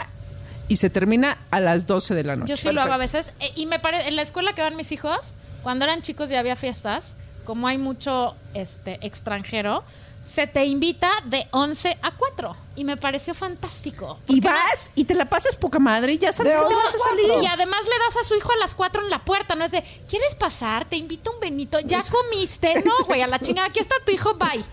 y 0.69 0.76
se 0.76 0.90
termina 0.90 1.37
a 1.50 1.60
las 1.60 1.87
12 1.87 2.14
de 2.14 2.25
la 2.25 2.37
noche. 2.37 2.50
Yo 2.50 2.56
sí 2.56 2.72
lo 2.72 2.81
hago 2.81 2.93
a 2.93 2.99
veces. 2.99 3.32
Eh, 3.40 3.52
y 3.56 3.66
me 3.66 3.78
parece, 3.78 4.08
en 4.08 4.16
la 4.16 4.22
escuela 4.22 4.55
que 4.55 4.62
van 4.62 4.76
mis 4.76 4.93
hijos, 4.93 5.34
cuando 5.62 5.84
eran 5.84 6.02
chicos 6.02 6.31
y 6.31 6.34
había 6.34 6.56
fiestas, 6.56 7.16
como 7.44 7.69
hay 7.69 7.79
mucho 7.79 8.34
este 8.55 8.98
extranjero, 9.03 9.84
se 10.24 10.46
te 10.46 10.64
invita 10.64 11.10
de 11.24 11.46
11 11.50 11.98
a 12.02 12.12
4. 12.12 12.56
Y 12.74 12.84
me 12.84 12.96
pareció 12.96 13.34
fantástico. 13.34 14.19
Y 14.29 14.41
vas 14.41 14.91
y 14.94 15.05
te 15.05 15.14
la 15.14 15.26
pasas 15.26 15.56
poca 15.56 15.79
madre 15.79 16.14
y 16.14 16.19
ya 16.19 16.32
sabes 16.32 16.55
De 16.55 16.58
que 16.58 16.67
te 16.69 16.74
vas 16.74 16.94
a 16.94 16.98
salir. 16.98 17.43
Y 17.43 17.46
además 17.46 17.81
le 17.84 17.98
das 18.06 18.17
a 18.17 18.26
su 18.26 18.34
hijo 18.34 18.50
a 18.50 18.56
las 18.56 18.74
4 18.74 19.02
en 19.02 19.10
la 19.10 19.22
puerta, 19.22 19.55
no 19.55 19.64
es 19.64 19.72
de, 19.72 19.84
¿quieres 20.08 20.34
pasar? 20.34 20.86
Te 20.86 20.96
invito 20.96 21.32
un 21.32 21.41
Benito. 21.41 21.79
¿Ya 21.81 22.02
comiste? 22.02 22.82
No, 22.93 23.05
güey, 23.05 23.22
a 23.22 23.26
la 23.26 23.38
chingada, 23.38 23.69
aquí 23.69 23.79
está 23.79 23.94
tu 24.05 24.10
hijo, 24.12 24.34
bye. 24.34 24.64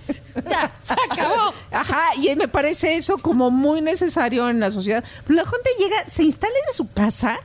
Ya, 0.50 0.72
se 0.84 0.94
acabó. 0.94 1.54
Ajá, 1.72 2.16
y 2.16 2.34
me 2.36 2.48
parece 2.48 2.96
eso 2.96 3.18
como 3.18 3.52
muy 3.52 3.82
necesario 3.82 4.50
en 4.50 4.60
la 4.60 4.72
sociedad. 4.72 5.04
Pero 5.26 5.36
la 5.36 5.50
gente 5.50 5.70
llega, 5.78 5.98
se 6.10 6.24
instala 6.24 6.54
en 6.68 6.74
su 6.74 6.92
casa 6.92 7.40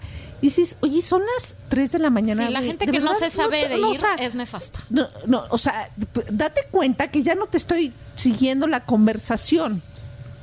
dices, 0.44 0.76
oye, 0.80 1.00
son 1.00 1.22
las 1.34 1.54
3 1.68 1.92
de 1.92 1.98
la 1.98 2.10
mañana. 2.10 2.46
Sí, 2.46 2.52
la 2.52 2.60
gente 2.60 2.86
¿de 2.86 2.92
que 2.92 3.00
no 3.00 3.14
se 3.14 3.30
sabe 3.30 3.68
de 3.68 3.78
no, 3.78 3.90
ir 3.90 3.96
o 3.96 3.98
sea, 3.98 4.14
es 4.14 4.34
nefasta. 4.34 4.80
No, 4.90 5.08
no, 5.26 5.42
o 5.50 5.58
sea, 5.58 5.90
date 6.30 6.66
cuenta 6.70 7.10
que 7.10 7.22
ya 7.22 7.34
no 7.34 7.46
te 7.46 7.56
estoy 7.56 7.92
siguiendo 8.14 8.66
la 8.66 8.84
conversación. 8.84 9.80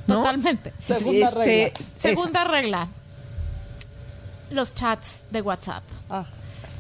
¿no? 0.08 0.18
Totalmente. 0.18 0.74
Segunda 0.80 1.30
regla. 1.32 1.64
esa. 1.68 2.00
Segunda 2.00 2.44
regla. 2.44 2.88
Los 4.50 4.74
chats 4.74 5.26
de 5.30 5.42
WhatsApp. 5.42 5.84
Ah. 6.10 6.26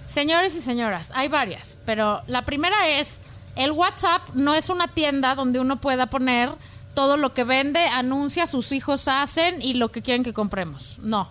Señores 0.07 0.55
y 0.55 0.61
señoras, 0.61 1.13
hay 1.15 1.29
varias, 1.29 1.77
pero 1.85 2.21
la 2.27 2.43
primera 2.43 2.89
es, 2.89 3.21
el 3.55 3.71
WhatsApp 3.71 4.21
no 4.33 4.55
es 4.55 4.69
una 4.69 4.89
tienda 4.89 5.35
donde 5.35 5.59
uno 5.59 5.79
pueda 5.79 6.07
poner 6.07 6.49
todo 6.93 7.15
lo 7.15 7.33
que 7.33 7.45
vende, 7.45 7.85
anuncia, 7.85 8.47
sus 8.47 8.73
hijos 8.73 9.07
hacen 9.07 9.61
y 9.61 9.75
lo 9.75 9.89
que 9.91 10.01
quieren 10.01 10.23
que 10.23 10.33
compremos. 10.33 10.97
No. 10.99 11.29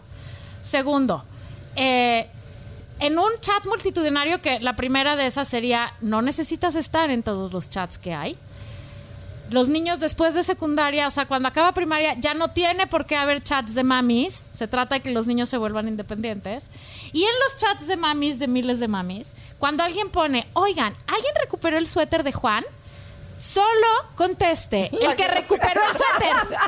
Segundo, 0.62 1.24
eh, 1.76 2.26
en 3.00 3.18
un 3.18 3.30
chat 3.40 3.64
multitudinario 3.66 4.42
que 4.42 4.60
la 4.60 4.76
primera 4.76 5.16
de 5.16 5.26
esas 5.26 5.48
sería, 5.48 5.92
no 6.00 6.22
necesitas 6.22 6.74
estar 6.76 7.10
en 7.10 7.22
todos 7.22 7.52
los 7.52 7.70
chats 7.70 7.98
que 7.98 8.14
hay. 8.14 8.36
Los 9.50 9.68
niños 9.68 9.98
después 9.98 10.34
de 10.34 10.44
secundaria, 10.44 11.08
o 11.08 11.10
sea, 11.10 11.26
cuando 11.26 11.48
acaba 11.48 11.72
primaria, 11.72 12.14
ya 12.18 12.34
no 12.34 12.48
tiene 12.48 12.86
por 12.86 13.06
qué 13.06 13.16
haber 13.16 13.42
chats 13.42 13.74
de 13.74 13.82
mamis. 13.82 14.50
Se 14.52 14.68
trata 14.68 14.96
de 14.96 15.00
que 15.00 15.10
los 15.10 15.26
niños 15.26 15.48
se 15.48 15.56
vuelvan 15.56 15.88
independientes. 15.88 16.70
Y 17.12 17.24
en 17.24 17.32
los 17.44 17.56
chats 17.56 17.88
de 17.88 17.96
mamis, 17.96 18.38
de 18.38 18.46
miles 18.46 18.78
de 18.78 18.86
mamis, 18.86 19.34
cuando 19.58 19.82
alguien 19.82 20.10
pone, 20.10 20.46
oigan, 20.52 20.94
¿alguien 21.08 21.34
recuperó 21.40 21.78
el 21.78 21.88
suéter 21.88 22.22
de 22.22 22.32
Juan? 22.32 22.64
Solo 23.40 23.88
conteste 24.16 24.90
el 24.92 25.16
que 25.16 25.26
recuperó 25.26 25.80
el 25.82 25.96
suéter. 25.96 26.58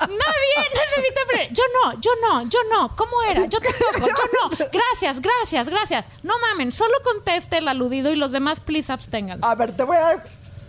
Nadie 0.00 0.70
necesita. 0.72 1.20
Yo 1.50 1.62
no, 1.74 2.00
yo 2.00 2.10
no, 2.22 2.48
yo 2.48 2.58
no. 2.72 2.96
¿Cómo 2.96 3.22
era? 3.22 3.44
Yo 3.44 3.60
tampoco, 3.60 4.06
yo 4.06 4.24
no. 4.40 4.68
Gracias, 4.72 5.20
gracias, 5.20 5.68
gracias. 5.68 6.08
No 6.22 6.38
mamen, 6.38 6.72
solo 6.72 6.94
conteste 7.02 7.58
el 7.58 7.68
aludido 7.68 8.10
y 8.10 8.16
los 8.16 8.32
demás, 8.32 8.60
please 8.60 8.90
absténganse. 8.90 9.46
A 9.46 9.54
ver, 9.54 9.76
te 9.76 9.82
voy 9.82 9.98
a 9.98 10.22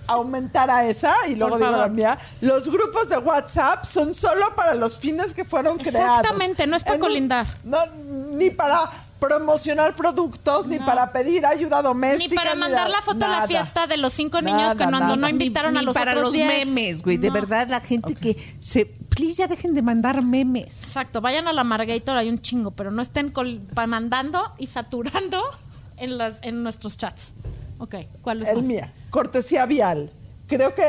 aumentar 0.07 0.69
a 0.69 0.85
esa 0.85 1.15
y 1.29 1.35
luego 1.35 1.57
digo 1.57 1.71
la 1.71 1.87
mía. 1.87 2.17
Los 2.41 2.69
grupos 2.69 3.07
de 3.07 3.17
WhatsApp 3.17 3.85
son 3.85 4.13
solo 4.13 4.53
para 4.53 4.75
los 4.75 4.99
fines 4.99 5.33
que 5.33 5.45
fueron 5.45 5.77
creados. 5.77 6.19
Exactamente, 6.19 6.67
no 6.67 6.75
es 6.75 6.83
para 6.83 6.95
En 6.95 7.01
colindar. 7.01 7.47
No, 7.63 7.85
ni 8.31 8.49
para 8.49 8.91
promocionar 9.27 9.95
productos, 9.95 10.67
ni 10.67 10.79
para 10.79 11.11
pedir 11.11 11.45
ayuda 11.45 11.77
Ni 11.77 11.83
doméstica. 11.83 12.35
para 12.35 12.55
mandar 12.55 12.89
la 12.89 13.01
foto 13.01 13.25
a 13.25 13.27
la 13.29 13.35
nada. 13.37 13.47
fiesta 13.47 13.87
de 13.87 13.97
los 13.97 14.13
cinco 14.13 14.41
niños 14.41 14.73
que 14.73 14.79
Nada, 14.85 14.89
cuando 14.91 14.99
nada. 14.99 15.15
no 15.15 15.29
invitaron 15.29 15.73
Ni 15.73 15.79
a 15.79 15.81
los 15.81 15.93
para 15.93 16.11
otros 16.11 16.25
los 16.25 16.33
10. 16.33 16.65
memes, 16.67 17.01
güey. 17.03 17.17
De 17.17 17.27
No. 17.29 17.33
verdad, 17.33 17.67
la 17.67 17.79
gente 17.79 18.15
que 18.15 18.35
se. 18.59 18.85
Please, 18.85 19.35
ya 19.35 19.47
dejen 19.47 19.73
de 19.73 19.81
mandar 19.81 20.21
memes. 20.21 20.83
Exacto, 20.83 21.21
vayan 21.21 21.47
a 21.47 21.53
la 21.53 21.63
Margator, 21.63 22.17
hay 22.17 22.27
un 22.29 22.41
chingo, 22.41 22.71
pero 22.71 22.91
no 22.91 23.01
estén 23.01 23.31
col- 23.31 23.61
mandando 23.87 24.43
y 24.57 24.67
saturando 24.67 25.41
en, 25.97 26.17
las, 26.17 26.39
en 26.43 26.63
nuestros 26.63 26.97
chats. 26.97 27.31
Ok, 27.77 27.95
¿cuál 28.21 28.41
es 28.41 28.49
El 28.49 28.57
más? 28.57 28.65
mía, 28.65 28.93
cortesía 29.09 29.65
vial. 29.65 30.11
Creo 30.47 30.75
que 30.75 30.83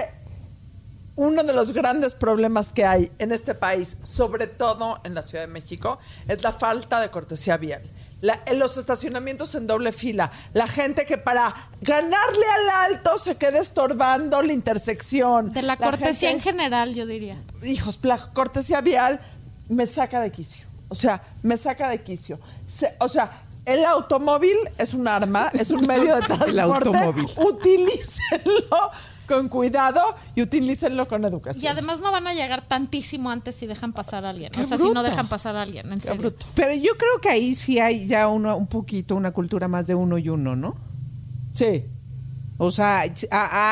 uno 1.15 1.43
de 1.45 1.53
los 1.55 1.73
grandes 1.73 2.15
problemas 2.15 2.73
que 2.73 2.85
hay 2.85 3.11
en 3.19 3.33
este 3.33 3.55
país, 3.55 3.97
sobre 4.03 4.47
todo 4.49 4.99
en 5.05 5.15
la 5.15 5.23
Ciudad 5.23 5.47
de 5.47 5.53
México, 5.53 5.99
es 6.29 6.43
la 6.43 6.53
falta 6.53 7.01
de 7.01 7.09
cortesía 7.11 7.57
vial. 7.57 7.83
La- 8.23 8.41
en 8.47 8.59
los 8.59 8.79
estacionamientos 8.79 9.55
en 9.55 9.67
doble 9.67 9.93
fila, 9.93 10.33
la 10.55 10.67
gente 10.67 11.05
que 11.05 11.19
para 11.19 11.55
ganarle 11.83 12.47
al 12.55 12.93
alto 12.95 13.19
se 13.19 13.37
queda 13.37 13.59
estorbando 13.61 14.41
la 14.43 14.53
intersección. 14.55 15.53
De 15.53 15.61
la 15.63 15.77
cortesía 15.77 16.31
en 16.31 16.41
general, 16.41 16.95
yo 16.95 17.05
diría. 17.07 17.37
hijos, 17.63 17.99
la 18.03 18.17
cortesía 18.33 18.81
vial 18.81 19.21
me 19.69 19.87
saca 19.87 20.21
de 20.21 20.33
quicio. 20.33 20.65
O 20.89 20.95
sea, 20.95 21.23
me 21.43 21.57
saca 21.57 21.89
de 21.91 22.03
quicio. 22.03 22.39
Se- 22.69 22.95
o 23.01 23.09
sea, 23.09 23.43
el 23.67 23.85
automóvil 23.85 24.57
es 24.79 24.95
un 24.95 25.09
arma, 25.09 25.51
es 25.53 25.71
un 25.71 25.85
medio 25.87 26.15
de 26.15 26.23
transporte. 26.27 26.63
automóvil. 26.89 27.27
Utilícenlo 27.37 28.66
con 29.27 29.49
cuidado 29.49 30.01
y 30.35 30.43
utilícenlo 30.43 31.07
con 31.09 31.25
educación. 31.25 31.65
Y 31.65 31.67
además 31.69 32.01
no 32.01 32.11
van 32.13 32.27
a 32.27 32.35
llegar 32.35 32.67
tantísimo 32.67 33.31
antes 33.31 33.55
si 33.55 33.67
dejan 33.67 33.93
pasar 33.93 34.25
a 34.25 34.31
alguien. 34.31 34.53
Qué 34.53 34.63
o 34.63 34.65
sea, 34.65 34.79
si 34.79 34.91
no 34.91 35.03
dejan 35.03 35.29
pasar 35.29 35.57
a 35.57 35.63
alguien, 35.63 35.93
en 35.93 35.99
Qué 35.99 36.07
serio. 36.07 36.21
bruto. 36.21 36.47
Pero 36.55 36.75
yo 36.75 36.93
creo 36.97 37.21
que 37.21 37.29
ahí 37.29 37.55
sí 37.55 37.79
hay 37.79 38.07
ya 38.07 38.29
uno, 38.29 38.57
un 38.57 38.67
poquito 38.67 39.15
una 39.17 39.33
cultura 39.33 39.69
más 39.69 39.87
de 39.87 39.95
uno 39.95 40.19
y 40.19 40.29
uno, 40.29 40.57
¿no? 40.57 40.75
Sí. 41.53 41.85
O 42.59 42.71
sea, 42.71 43.03
a- 43.03 43.11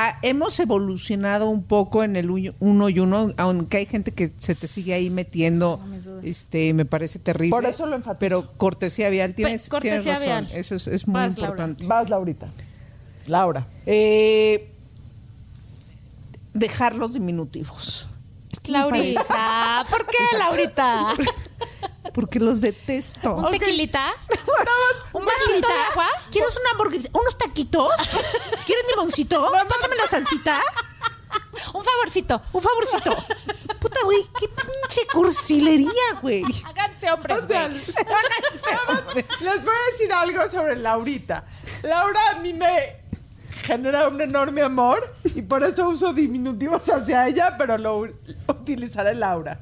a- 0.08 0.18
hemos 0.20 0.60
evolucionado 0.60 1.48
un 1.48 1.62
poco 1.62 2.04
en 2.04 2.16
el 2.16 2.28
uno 2.58 2.88
y 2.90 2.98
uno, 2.98 3.32
aunque 3.38 3.78
hay 3.78 3.86
gente 3.86 4.12
que 4.12 4.30
se 4.38 4.54
te 4.54 4.66
sigue 4.66 4.92
ahí 4.92 5.08
metiendo, 5.08 5.80
este, 6.22 6.74
me 6.74 6.84
parece 6.84 7.18
terrible. 7.18 7.50
Por 7.50 7.64
eso 7.64 7.86
lo 7.86 7.94
enfatizo. 7.96 8.18
Pero 8.20 8.44
cortesía 8.58 9.08
vial, 9.08 9.34
tienes, 9.34 9.70
cortesía 9.70 10.02
tienes 10.02 10.22
razón, 10.22 10.44
vial. 10.44 10.58
eso 10.60 10.74
es, 10.74 10.86
es 10.88 11.08
muy 11.08 11.14
Vas, 11.14 11.38
Laura. 11.38 11.46
importante. 11.48 11.86
Vas, 11.86 12.10
Laurita. 12.10 12.48
Laura. 13.26 13.66
Eh, 13.86 14.70
dejar 16.54 16.96
los 16.96 17.12
diminutivos. 17.12 18.06
Laurita, 18.66 19.84
¿por 19.90 20.06
qué 20.06 20.18
Laurita? 20.38 21.12
Porque 22.14 22.38
los 22.38 22.60
detesto. 22.60 23.34
¿Un 23.34 23.50
tequilita? 23.50 24.12
¿Un 25.12 25.22
Una 25.22 25.32
vasito 25.32 25.68
de 25.68 25.74
agua? 25.90 26.08
¿Quieres 26.30 26.56
una 26.56 26.70
hamburguesa? 26.70 27.08
¿Unos 27.12 27.36
taquitos? 27.36 27.90
¿Quieres 28.64 28.84
limoncito? 28.90 29.52
Pásame 29.68 29.96
la 29.96 30.06
salsita. 30.06 30.60
Un 31.72 31.84
favorcito. 31.84 32.40
Un 32.52 32.62
favorcito. 32.62 33.16
Puta, 33.80 34.00
güey, 34.04 34.22
qué 34.38 34.46
pinche 34.48 35.06
cursilería, 35.12 36.20
güey. 36.22 36.44
Háganse 36.64 37.10
hombres, 37.10 37.44
O 37.44 37.48
sea, 37.48 37.68
güey. 37.68 39.24
Les 39.40 39.64
voy 39.64 39.74
a 39.74 39.90
decir 39.90 40.12
algo 40.12 40.46
sobre 40.46 40.76
Laurita. 40.76 41.44
Laura 41.82 42.30
a 42.30 42.34
mí 42.36 42.52
me 42.52 43.03
genera 43.62 44.08
un 44.08 44.20
enorme 44.20 44.62
amor 44.62 45.02
y 45.34 45.42
por 45.42 45.62
eso 45.64 45.88
uso 45.88 46.12
diminutivos 46.12 46.88
hacia 46.88 47.26
ella, 47.28 47.56
pero 47.58 47.78
lo 47.78 48.00
u- 48.00 48.14
utilizaré 48.48 49.14
Laura. 49.14 49.60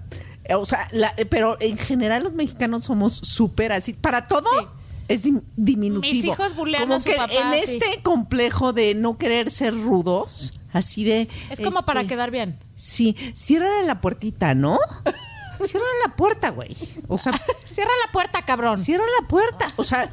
O 0.56 0.64
sea, 0.64 0.86
la- 0.92 1.14
pero 1.30 1.56
en 1.60 1.78
general 1.78 2.24
los 2.24 2.32
mexicanos 2.32 2.84
somos 2.84 3.14
súper 3.14 3.72
así. 3.72 3.92
Para 3.92 4.26
todo 4.26 4.48
Sí. 4.58 4.66
es 5.08 5.24
dim- 5.24 5.42
diminutivo. 5.56 6.12
Mis 6.12 6.24
hijos 6.24 6.56
bulean 6.56 6.82
Como 6.82 6.94
a 6.94 6.98
su 6.98 7.04
que 7.10 7.14
papá, 7.16 7.32
en 7.32 7.58
sí. 7.64 7.78
este 7.80 8.02
complejo 8.02 8.72
de 8.72 8.94
no 8.94 9.18
querer 9.18 9.50
ser 9.50 9.74
rudos, 9.74 10.54
así 10.72 11.04
de... 11.04 11.28
Es 11.50 11.60
como 11.60 11.84
para 11.84 12.00
este, 12.00 12.14
quedar 12.14 12.30
bien. 12.30 12.58
Sí, 12.76 13.14
ciérrale 13.36 13.86
la 13.86 14.00
puertita, 14.00 14.54
¿no? 14.54 14.78
Ciérrale 15.64 15.92
la 16.08 16.16
puerta, 16.16 16.48
güey. 16.50 16.76
O 17.06 17.18
sea, 17.18 17.32
Cierra 17.72 17.92
la 18.04 18.10
puerta, 18.12 18.44
cabrón. 18.44 18.82
cierra 18.82 19.04
la 19.20 19.28
puerta. 19.28 19.72
O 19.76 19.84
sea, 19.84 20.10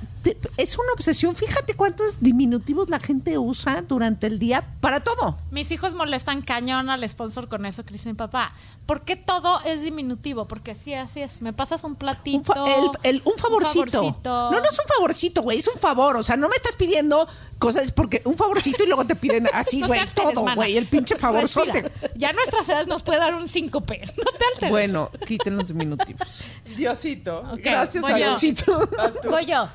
es 0.58 0.76
una 0.78 0.92
obsesión. 0.94 1.36
Fíjate 1.36 1.74
cuántos 1.76 2.20
diminutivos 2.20 2.90
la 2.90 3.00
gente 3.00 3.38
usa 3.38 3.82
durante 3.82 4.28
el 4.28 4.40
día 4.40 4.64
para 4.82 5.00
todo. 5.00 5.38
Mis 5.52 5.72
hijos 5.72 5.94
molestan 5.96 6.42
cañón 6.42 6.90
al 6.90 7.08
sponsor 7.10 7.48
con 7.48 7.66
eso, 7.66 7.84
que 7.84 7.94
dicen, 7.94 8.16
papá, 8.16 8.52
¿por 8.86 9.02
qué 9.02 9.16
todo 9.16 9.62
es 9.62 9.82
diminutivo? 9.82 10.46
Porque 10.46 10.76
sí, 10.76 10.94
así 10.94 11.22
es. 11.22 11.42
Me 11.42 11.54
pasas 11.54 11.84
un 11.84 11.96
platito. 11.96 12.38
Un, 12.38 12.44
fa- 12.46 12.66
el- 13.04 13.16
el- 13.16 13.22
un 13.26 13.34
favorcito. 13.38 13.86
favorcito. 13.92 14.52
No, 14.52 14.60
no 14.60 14.64
es 14.70 14.80
un 14.80 14.86
favorcito, 14.96 15.42
güey, 15.42 15.58
es 15.60 15.68
un 15.68 15.80
favor. 15.80 16.18
O 16.18 16.24
sea, 16.24 16.36
no 16.36 16.50
me 16.50 16.56
estás 16.56 16.76
pidiendo 16.76 17.28
cosas 17.58 17.92
porque 17.92 18.22
un 18.26 18.36
favorcito 18.38 18.84
y 18.84 18.88
luego 18.88 19.06
te 19.06 19.16
piden 19.16 19.48
así, 19.54 19.82
güey, 19.88 20.02
todo, 20.16 20.46
güey, 20.56 20.78
el 20.78 20.86
pinche 20.88 21.16
favorzote. 21.18 21.92
Ya 22.16 22.30
a 22.30 22.34
nuestras 22.34 22.68
edades 22.70 22.88
nos 22.88 23.04
puede 23.04 23.20
dar 23.20 23.34
un 23.36 23.48
síncope. 23.48 24.02
No 24.18 24.32
te 24.38 24.46
alteres. 24.54 24.72
Bueno, 24.72 25.10
quiten 25.28 25.56
los 25.58 25.68
diminutivos. 25.70 26.28
Diosito. 26.76 27.40
Ok, 27.52 27.60
Gracias 27.64 28.02
voy 28.02 28.14
a 28.14 28.18
yo. 28.20 28.26
Diosito. 28.30 28.90
Vas 28.98 29.14
tú. 29.22 29.30
Voy 29.30 29.46
yo. 29.46 29.68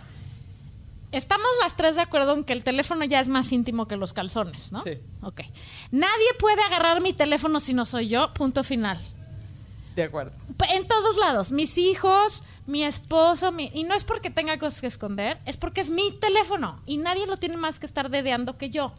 Estamos 1.16 1.46
las 1.62 1.76
tres 1.76 1.96
de 1.96 2.02
acuerdo 2.02 2.34
en 2.34 2.44
que 2.44 2.52
el 2.52 2.64
teléfono 2.64 3.04
ya 3.04 3.20
es 3.20 3.28
más 3.28 3.50
íntimo 3.52 3.86
que 3.86 3.96
los 3.96 4.12
calzones, 4.12 4.72
¿no? 4.72 4.80
Sí. 4.82 4.92
Ok. 5.22 5.40
Nadie 5.90 6.26
puede 6.38 6.62
agarrar 6.62 7.00
mi 7.00 7.12
teléfono 7.12 7.60
si 7.60 7.72
no 7.74 7.86
soy 7.86 8.08
yo, 8.08 8.32
punto 8.34 8.64
final. 8.64 8.98
De 9.96 10.02
acuerdo. 10.02 10.32
En 10.70 10.88
todos 10.88 11.16
lados, 11.18 11.52
mis 11.52 11.78
hijos, 11.78 12.42
mi 12.66 12.82
esposo, 12.82 13.52
mi- 13.52 13.70
y 13.74 13.84
no 13.84 13.94
es 13.94 14.02
porque 14.02 14.28
tenga 14.30 14.58
cosas 14.58 14.80
que 14.80 14.88
esconder, 14.88 15.38
es 15.46 15.56
porque 15.56 15.80
es 15.80 15.90
mi 15.90 16.10
teléfono 16.20 16.80
y 16.84 16.96
nadie 16.96 17.26
lo 17.26 17.36
tiene 17.36 17.56
más 17.56 17.78
que 17.78 17.86
estar 17.86 18.10
dedeando 18.10 18.58
que 18.58 18.70
yo. 18.70 18.92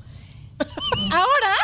Ahora, 1.12 1.56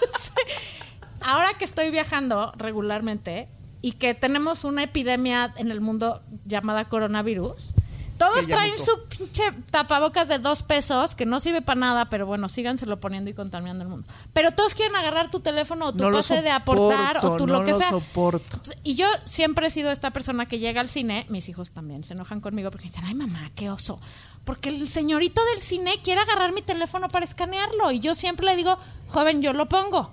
ahora 1.22 1.54
que 1.58 1.64
estoy 1.64 1.90
viajando 1.90 2.52
regularmente 2.56 3.48
y 3.82 3.92
que 3.92 4.14
tenemos 4.14 4.64
una 4.64 4.82
epidemia 4.82 5.52
en 5.56 5.70
el 5.70 5.80
mundo 5.80 6.20
llamada 6.44 6.84
coronavirus, 6.86 7.72
todos 8.20 8.46
traen 8.46 8.72
mutó. 8.72 8.84
su 8.84 9.08
pinche 9.08 9.42
tapabocas 9.70 10.28
de 10.28 10.38
dos 10.38 10.62
pesos, 10.62 11.14
que 11.14 11.24
no 11.24 11.40
sirve 11.40 11.62
para 11.62 11.80
nada, 11.80 12.04
pero 12.10 12.26
bueno, 12.26 12.50
síganselo 12.50 12.98
poniendo 13.00 13.30
y 13.30 13.34
contaminando 13.34 13.82
el 13.82 13.88
mundo. 13.88 14.06
Pero 14.34 14.52
todos 14.52 14.74
quieren 14.74 14.94
agarrar 14.94 15.30
tu 15.30 15.40
teléfono 15.40 15.86
o 15.86 15.92
tu 15.92 15.98
No 16.04 16.10
pase 16.12 16.42
de 16.42 16.50
aportar 16.50 17.24
o 17.24 17.38
tu 17.38 17.46
no 17.46 17.60
lo 17.60 17.64
que 17.64 17.72
lo 17.72 17.78
sea. 17.78 17.88
soporto. 17.88 18.60
Y 18.84 18.94
yo 18.94 19.06
siempre 19.24 19.68
he 19.68 19.70
sido 19.70 19.90
esta 19.90 20.10
persona 20.10 20.44
que 20.44 20.58
llega 20.58 20.82
al 20.82 20.88
cine, 20.88 21.24
mis 21.30 21.48
hijos 21.48 21.70
también 21.70 22.04
se 22.04 22.12
enojan 22.12 22.40
conmigo 22.40 22.70
porque 22.70 22.88
dicen, 22.88 23.04
ay 23.06 23.14
mamá, 23.14 23.50
qué 23.54 23.70
oso. 23.70 23.98
Porque 24.44 24.68
el 24.68 24.86
señorito 24.86 25.42
del 25.54 25.62
cine 25.62 25.94
quiere 26.02 26.20
agarrar 26.20 26.52
mi 26.52 26.60
teléfono 26.60 27.08
para 27.08 27.24
escanearlo. 27.24 27.90
Y 27.90 28.00
yo 28.00 28.14
siempre 28.14 28.44
le 28.44 28.54
digo, 28.54 28.76
joven, 29.08 29.40
yo 29.40 29.54
lo 29.54 29.66
pongo. 29.66 30.12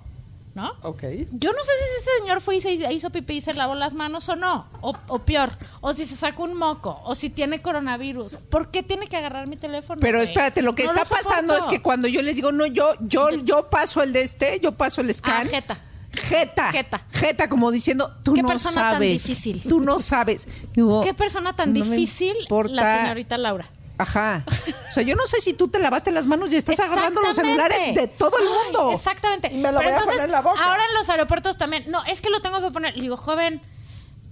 ¿No? 0.54 0.72
Ok. 0.82 1.02
Yo 1.32 1.52
no 1.52 1.58
sé 1.62 1.70
si 1.78 2.00
ese 2.02 2.18
señor 2.20 2.40
fue 2.40 2.56
y 2.56 2.60
se 2.60 2.92
hizo 2.92 3.10
pipí 3.10 3.34
y 3.36 3.40
se 3.40 3.54
lavó 3.54 3.74
las 3.74 3.94
manos 3.94 4.28
o 4.28 4.36
no. 4.36 4.66
O, 4.80 4.96
o 5.08 5.18
peor, 5.20 5.50
o 5.80 5.92
si 5.92 6.04
se 6.04 6.16
sacó 6.16 6.44
un 6.44 6.54
moco, 6.54 7.00
o 7.04 7.14
si 7.14 7.30
tiene 7.30 7.62
coronavirus. 7.62 8.36
¿Por 8.50 8.70
qué 8.70 8.82
tiene 8.82 9.06
que 9.06 9.16
agarrar 9.16 9.46
mi 9.46 9.56
teléfono? 9.56 10.00
Pero 10.00 10.18
güey? 10.18 10.28
espérate, 10.28 10.62
lo 10.62 10.72
que 10.72 10.84
No 10.84 10.92
está 10.92 11.04
pasando 11.04 11.56
es 11.56 11.66
que 11.66 11.80
cuando 11.80 12.08
yo 12.08 12.22
les 12.22 12.34
digo, 12.36 12.50
no, 12.50 12.66
yo, 12.66 12.86
yo, 13.00 13.30
yo 13.30 13.70
paso 13.70 14.02
el 14.02 14.12
de 14.12 14.22
este, 14.22 14.58
yo 14.60 14.72
paso 14.72 15.00
el 15.00 15.14
scan. 15.14 15.46
Ah, 15.46 15.50
jeta. 15.50 15.78
Jeta. 16.12 16.72
Jeta. 16.72 17.00
Jeta, 17.12 17.48
como 17.48 17.70
diciendo, 17.70 18.12
tú 18.24 18.34
Qué 18.34 18.42
no 18.42 18.48
persona 18.48 18.74
tan 18.74 18.92
sabes. 18.94 19.12
difícil. 19.22 19.62
Tú 19.62 19.80
no 19.80 20.00
sabes. 20.00 20.48
Digo, 20.74 21.02
Qué 21.02 21.14
persona 21.14 21.54
tan 21.54 21.72
no 21.72 21.84
difícil 21.84 22.34
la 22.70 23.00
señorita 23.02 23.38
Laura. 23.38 23.66
Ajá. 23.98 24.44
O 24.46 24.92
sea, 24.92 25.02
yo 25.02 25.16
no 25.16 25.26
sé 25.26 25.40
si 25.40 25.52
tú 25.52 25.68
te 25.68 25.78
lavaste 25.80 26.10
las 26.12 26.26
manos 26.26 26.52
y 26.52 26.56
estás 26.56 26.78
agarrando 26.80 27.20
los 27.20 27.36
celulares 27.36 27.94
de 27.94 28.06
todo 28.08 28.38
el 28.38 28.44
mundo. 28.44 28.88
Ay, 28.90 28.94
exactamente. 28.94 29.48
Y 29.52 29.56
me 29.58 29.72
lo 29.72 29.78
Pero 29.78 29.90
voy 29.92 30.00
a 30.00 30.04
poner 30.04 30.20
en 30.24 30.30
la 30.32 30.40
boca. 30.40 30.64
ahora 30.64 30.82
en 30.88 30.94
los 30.94 31.10
aeropuertos 31.10 31.58
también. 31.58 31.84
No, 31.88 32.04
es 32.04 32.22
que 32.22 32.30
lo 32.30 32.40
tengo 32.40 32.60
que 32.60 32.70
poner. 32.70 32.94
Le 32.96 33.02
digo, 33.02 33.16
joven, 33.16 33.60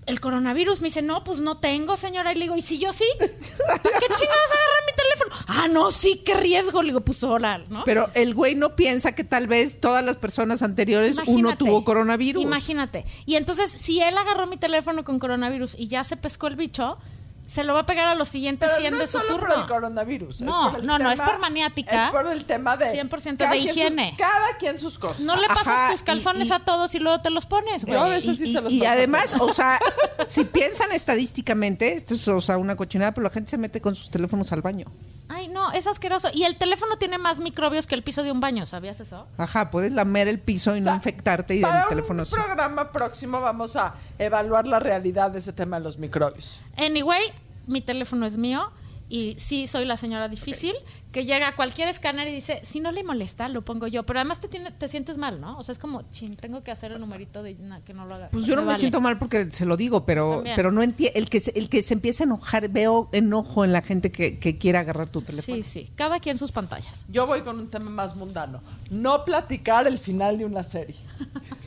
el 0.06 0.20
coronavirus. 0.20 0.80
Me 0.80 0.86
dice, 0.88 1.02
no, 1.02 1.24
pues 1.24 1.40
no 1.40 1.58
tengo, 1.58 1.96
señora. 1.96 2.32
Y 2.32 2.36
le 2.36 2.42
digo, 2.42 2.56
¿y 2.56 2.60
si 2.60 2.78
yo 2.78 2.92
sí? 2.92 3.04
¿Para 3.18 3.78
qué 3.80 4.06
chingados 4.06 4.52
agarrar 4.52 4.82
mi 4.86 4.92
teléfono? 4.96 5.44
Ah, 5.48 5.68
no, 5.68 5.90
sí, 5.90 6.22
qué 6.24 6.34
riesgo. 6.34 6.82
Le 6.82 6.88
digo, 6.88 7.00
pues 7.00 7.22
ahora, 7.24 7.58
¿no? 7.68 7.82
Pero 7.84 8.08
el 8.14 8.34
güey 8.34 8.54
no 8.54 8.76
piensa 8.76 9.12
que 9.16 9.24
tal 9.24 9.48
vez 9.48 9.80
todas 9.80 10.04
las 10.04 10.16
personas 10.16 10.62
anteriores 10.62 11.18
uno 11.26 11.56
tuvo 11.56 11.82
coronavirus. 11.84 12.40
Imagínate. 12.42 13.04
Y 13.26 13.34
entonces, 13.34 13.70
si 13.70 14.00
él 14.00 14.16
agarró 14.16 14.46
mi 14.46 14.56
teléfono 14.56 15.02
con 15.04 15.18
coronavirus 15.18 15.74
y 15.76 15.88
ya 15.88 16.04
se 16.04 16.16
pescó 16.16 16.46
el 16.46 16.54
bicho, 16.54 16.98
se 17.46 17.62
lo 17.64 17.72
va 17.74 17.80
a 17.80 17.86
pegar 17.86 18.08
a 18.08 18.14
los 18.16 18.28
siguientes 18.28 18.68
Pero 18.68 18.80
100 18.80 18.92
no 18.92 18.98
de 18.98 19.04
es 19.04 19.10
su 19.10 19.18
solo 19.18 19.30
turno. 19.34 19.48
por 19.54 19.58
el 19.62 19.66
coronavirus. 19.66 20.40
No, 20.42 20.66
es 20.66 20.70
por 20.72 20.80
el 20.80 20.86
no, 20.86 20.98
no, 20.98 21.10
es 21.12 21.20
por 21.20 21.38
maniática. 21.38 22.06
Es 22.06 22.10
por 22.12 22.26
el 22.26 22.44
tema 22.44 22.76
de. 22.76 22.86
100% 22.92 23.36
cada 23.38 23.52
de 23.52 23.58
quien 23.60 23.68
sus- 23.68 23.76
higiene. 23.76 24.14
cada 24.18 24.56
quien 24.58 24.78
sus 24.78 24.98
cosas. 24.98 25.24
No 25.24 25.36
le 25.40 25.46
pasas 25.48 25.68
Ajá, 25.68 25.90
tus 25.92 26.02
calzones 26.02 26.48
y- 26.48 26.50
y- 26.50 26.54
a 26.54 26.58
todos 26.58 26.94
y 26.94 26.98
luego 26.98 27.20
te 27.22 27.30
los 27.30 27.46
pones, 27.46 27.84
güey. 27.84 27.94
Yo 27.96 28.04
a 28.04 28.08
veces 28.08 28.36
sí 28.38 28.44
y, 28.50 28.52
se 28.52 28.60
los 28.60 28.72
y 28.72 28.84
además, 28.84 29.34
o 29.40 29.52
sea, 29.54 29.78
si 30.26 30.44
piensan 30.44 30.90
estadísticamente, 30.92 31.92
esto 31.94 32.14
es 32.14 32.26
o 32.28 32.40
sea, 32.40 32.58
una 32.58 32.76
cochinada, 32.76 33.12
pero 33.12 33.22
la 33.24 33.30
gente 33.30 33.48
se 33.50 33.56
mete 33.58 33.80
con 33.80 33.94
sus 33.94 34.10
teléfonos 34.10 34.50
al 34.52 34.60
baño. 34.62 34.86
Ay, 35.28 35.48
no, 35.48 35.72
es 35.72 35.86
asqueroso. 35.86 36.28
Y 36.32 36.44
el 36.44 36.56
teléfono 36.56 36.96
tiene 36.96 37.18
más 37.18 37.40
microbios 37.40 37.86
que 37.86 37.94
el 37.94 38.02
piso 38.02 38.22
de 38.22 38.30
un 38.30 38.40
baño, 38.40 38.64
¿sabías 38.66 39.00
eso? 39.00 39.26
Ajá, 39.38 39.70
puedes 39.70 39.92
lamer 39.92 40.28
el 40.28 40.38
piso 40.38 40.76
y 40.76 40.80
O 40.80 40.82
sea, 40.82 40.92
no 40.92 40.96
infectarte 40.96 41.56
y 41.56 41.60
para 41.60 41.82
el 41.82 41.88
teléfono 41.88 42.20
un 42.22 42.26
sí. 42.26 42.34
programa 42.34 42.92
próximo 42.92 43.40
vamos 43.40 43.76
a 43.76 43.94
evaluar 44.18 44.66
la 44.66 44.78
realidad 44.78 45.30
de 45.30 45.38
ese 45.38 45.52
tema 45.52 45.78
de 45.78 45.84
los 45.84 45.98
microbios. 45.98 46.60
Anyway, 46.76 47.22
mi 47.66 47.80
teléfono 47.80 48.24
es 48.26 48.36
mío 48.36 48.70
y 49.08 49.34
sí 49.38 49.66
soy 49.66 49.84
la 49.84 49.96
señora 49.96 50.28
difícil 50.28 50.74
que 51.12 51.24
llega 51.24 51.48
a 51.48 51.56
cualquier 51.56 51.88
escáner 51.88 52.28
y 52.28 52.32
dice, 52.32 52.60
si 52.62 52.78
no 52.80 52.92
le 52.92 53.02
molesta, 53.02 53.48
lo 53.48 53.62
pongo 53.62 53.86
yo. 53.86 54.02
Pero 54.02 54.18
además 54.18 54.40
te, 54.40 54.48
tiene- 54.48 54.70
te 54.70 54.86
sientes 54.86 55.16
mal, 55.16 55.40
¿no? 55.40 55.56
O 55.58 55.64
sea, 55.64 55.72
es 55.72 55.78
como, 55.78 56.02
chin, 56.10 56.36
tengo 56.36 56.60
que 56.62 56.70
hacer 56.70 56.92
el 56.92 57.00
numerito 57.00 57.42
de 57.42 57.54
na, 57.54 57.80
que 57.80 57.94
no 57.94 58.04
lo 58.06 58.16
haga. 58.16 58.28
Pues 58.32 58.44
yo 58.44 58.54
no 58.54 58.60
me 58.62 58.66
vale. 58.68 58.78
siento 58.78 59.00
mal 59.00 59.16
porque 59.18 59.48
se 59.50 59.64
lo 59.64 59.78
digo, 59.78 60.04
pero 60.04 60.34
También. 60.34 60.56
pero 60.56 60.72
no 60.72 60.82
entiendo 60.82 61.18
el 61.18 61.30
que 61.30 61.40
se, 61.40 61.52
el 61.58 61.70
que 61.70 61.82
se 61.82 61.94
empieza 61.94 62.24
a 62.24 62.26
enojar, 62.26 62.68
veo 62.68 63.08
enojo 63.12 63.64
en 63.64 63.72
la 63.72 63.80
gente 63.80 64.10
que, 64.12 64.38
que 64.38 64.58
quiere 64.58 64.76
agarrar 64.78 65.08
tu 65.08 65.22
teléfono. 65.22 65.56
Sí, 65.56 65.62
sí, 65.62 65.88
cada 65.96 66.20
quien 66.20 66.36
sus 66.36 66.52
pantallas. 66.52 67.06
Yo 67.08 67.26
voy 67.26 67.40
con 67.42 67.58
un 67.60 67.70
tema 67.70 67.88
más 67.90 68.14
mundano. 68.16 68.60
No 68.90 69.24
platicar 69.24 69.86
el 69.86 69.98
final 69.98 70.36
de 70.36 70.44
una 70.44 70.64
serie. 70.64 70.96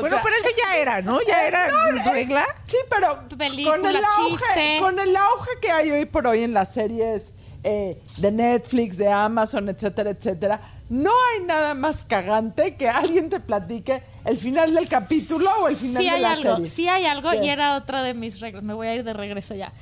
Bueno, 0.00 0.08
sea, 0.16 0.22
pero 0.22 0.36
ese 0.36 0.50
ya 0.56 0.76
era, 0.78 1.02
¿no? 1.02 1.18
Ya 1.26 1.46
era 1.46 1.68
no, 1.68 1.96
es- 1.96 2.06
regla. 2.06 2.44
Sí, 2.66 2.76
pero 2.90 3.18
Película, 3.36 3.76
con 3.76 3.86
el 3.86 3.96
auge, 3.96 4.28
chiste. 4.28 4.76
con 4.80 4.98
el 4.98 5.16
auge 5.16 5.50
que 5.60 5.70
hay 5.70 5.90
hoy 5.90 6.04
por 6.06 6.26
hoy 6.26 6.42
en 6.42 6.52
las 6.54 6.72
series 6.74 7.32
eh, 7.64 8.00
de 8.18 8.30
Netflix, 8.32 8.96
de 8.98 9.08
Amazon, 9.10 9.68
etcétera, 9.68 10.10
etcétera, 10.10 10.60
no 10.88 11.10
hay 11.32 11.44
nada 11.44 11.74
más 11.74 12.04
cagante 12.04 12.76
que 12.76 12.88
alguien 12.88 13.28
te 13.30 13.40
platique 13.40 14.02
el 14.24 14.36
final 14.38 14.72
del 14.74 14.86
capítulo 14.88 15.50
o 15.62 15.68
el 15.68 15.76
final 15.76 15.96
Sí 15.96 16.04
de 16.04 16.10
hay 16.14 16.20
la 16.20 16.30
algo, 16.30 16.56
serie. 16.56 16.66
sí 16.70 16.88
hay 16.88 17.06
algo 17.06 17.30
¿Qué? 17.30 17.44
y 17.44 17.48
era 17.48 17.76
otra 17.76 18.02
de 18.02 18.14
mis 18.14 18.38
reglas. 18.40 18.62
Me 18.62 18.74
voy 18.74 18.86
a 18.86 18.94
ir 18.94 19.02
de 19.02 19.12
regreso 19.12 19.54
ya. 19.54 19.72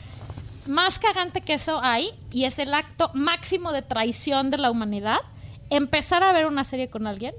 Más 0.67 0.99
cagante 0.99 1.43
que 1.43 1.55
eso 1.55 1.81
hay 1.83 2.11
y 2.31 2.45
es 2.47 2.59
el 2.59 2.73
acto 2.73 3.11
máximo 3.13 3.73
de 3.73 3.83
traición 3.83 4.49
de 4.51 4.57
la 4.59 4.71
humanidad. 4.71 5.19
Empezar 5.69 6.23
a 6.23 6.33
ver 6.33 6.47
una 6.47 6.65
serie 6.65 6.89
con 6.89 7.07
alguien 7.07 7.35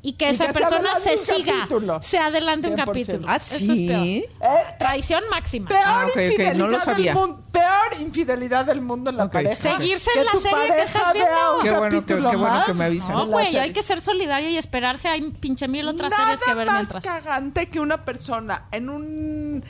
y 0.00 0.12
que 0.12 0.26
Y 0.26 0.28
esa 0.28 0.46
que 0.46 0.52
persona 0.52 0.90
se 1.02 1.16
siga, 1.16 1.52
capítulo. 1.60 2.00
se 2.02 2.18
adelante 2.18 2.68
un 2.68 2.76
100%. 2.76 2.84
capítulo. 2.86 3.26
Ah, 3.28 3.36
Eso 3.36 3.54
es 3.56 3.60
sí. 3.62 3.88
peor. 3.88 4.52
Eh, 4.52 4.64
Traición 4.78 5.24
máxima. 5.30 5.68
Peor 5.68 5.82
Ah, 5.84 6.06
infidelidad 6.14 6.54
no 6.54 6.66
lo 6.68 6.80
sabía. 6.80 7.12
del 7.14 7.20
mundo, 7.20 7.42
peor 7.50 8.00
infidelidad 8.00 8.64
del 8.64 8.80
mundo 8.80 9.10
en 9.10 9.16
la 9.16 9.24
Ok. 9.24 9.32
pareja. 9.32 9.54
Seguirse 9.76 10.10
en 10.16 10.24
la 10.24 10.32
serie 10.32 10.74
que 10.76 10.82
estás 10.82 11.12
viendo. 11.12 11.58
Qué 11.62 11.70
bueno 11.72 12.06
qué 12.06 12.14
bueno 12.14 12.38
más 12.38 12.66
que 12.66 12.72
me 12.74 12.84
avisan. 12.84 13.16
No, 13.16 13.26
güey, 13.26 13.56
hay 13.56 13.72
que 13.72 13.82
ser 13.82 14.00
solidario 14.00 14.48
y 14.48 14.56
esperarse. 14.56 15.08
Hay 15.08 15.22
pinche 15.32 15.66
mil 15.68 15.86
otras 15.88 16.12
Nada 16.12 16.24
series 16.24 16.42
que 16.44 16.54
ver 16.54 16.66
más 16.68 16.74
mientras. 16.92 17.04
cagante 17.04 17.68
que 17.68 17.80
una 17.80 18.04
persona 18.04 18.64
en 18.70 18.88
un 18.90 19.64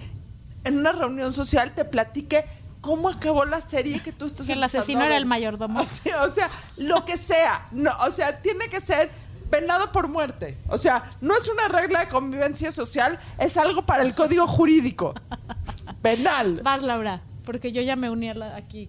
en 0.65 0.79
una 0.79 0.93
reunión 0.93 1.33
social 1.33 1.73
te 1.75 1.87
platique 1.87 2.45
cómo 2.83 3.09
acabó 3.09 3.45
la 3.47 3.61
serie 3.63 4.01
que 4.01 4.13
tú 4.13 4.27
estás 4.27 4.47
Que 4.47 4.53
el 4.53 4.63
asesino 4.63 5.03
era 5.03 5.17
el 5.17 5.25
mayordomo. 5.25 5.81
O 5.83 5.87
sea, 5.87 6.23
o 6.23 6.29
sea, 6.29 6.51
lo 6.77 7.05
que 7.07 7.17
sea. 7.17 7.67
No, 7.71 7.91
o 8.07 8.11
sea, 8.11 8.41
tiene 8.43 8.69
que 8.69 8.81
ser 8.81 9.11
penado 9.51 9.93
por 9.93 10.09
muerte. 10.09 10.57
O 10.69 10.79
sea, 10.79 11.11
no 11.21 11.37
es 11.37 11.49
una 11.49 11.69
regla 11.69 12.01
de 12.01 12.09
convivencia 12.09 12.71
social, 12.71 13.19
es 13.39 13.57
algo 13.57 13.83
para 13.83 14.03
el 14.03 14.15
código 14.15 14.47
jurídico. 14.47 15.15
Penal. 16.03 16.61
Vas, 16.63 16.83
Laura, 16.83 17.21
porque 17.45 17.73
yo 17.73 17.83
ya 17.83 17.97
me 17.97 18.11
uní 18.11 18.31
a 18.31 18.35
la, 18.35 18.57
aquí. 18.57 18.89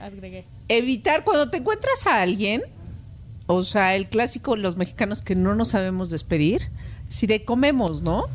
Agregué. 0.00 0.44
Evitar 0.68 1.24
cuando 1.24 1.50
te 1.50 1.58
encuentras 1.58 2.06
a 2.06 2.22
alguien, 2.22 2.62
o 3.46 3.62
sea, 3.62 3.94
el 3.94 4.08
clásico 4.08 4.56
los 4.56 4.76
mexicanos 4.76 5.22
que 5.22 5.34
no 5.34 5.54
nos 5.54 5.68
sabemos 5.68 6.10
despedir, 6.10 6.68
si 7.08 7.26
de 7.26 7.44
comemos, 7.44 8.02
¿no? 8.02 8.24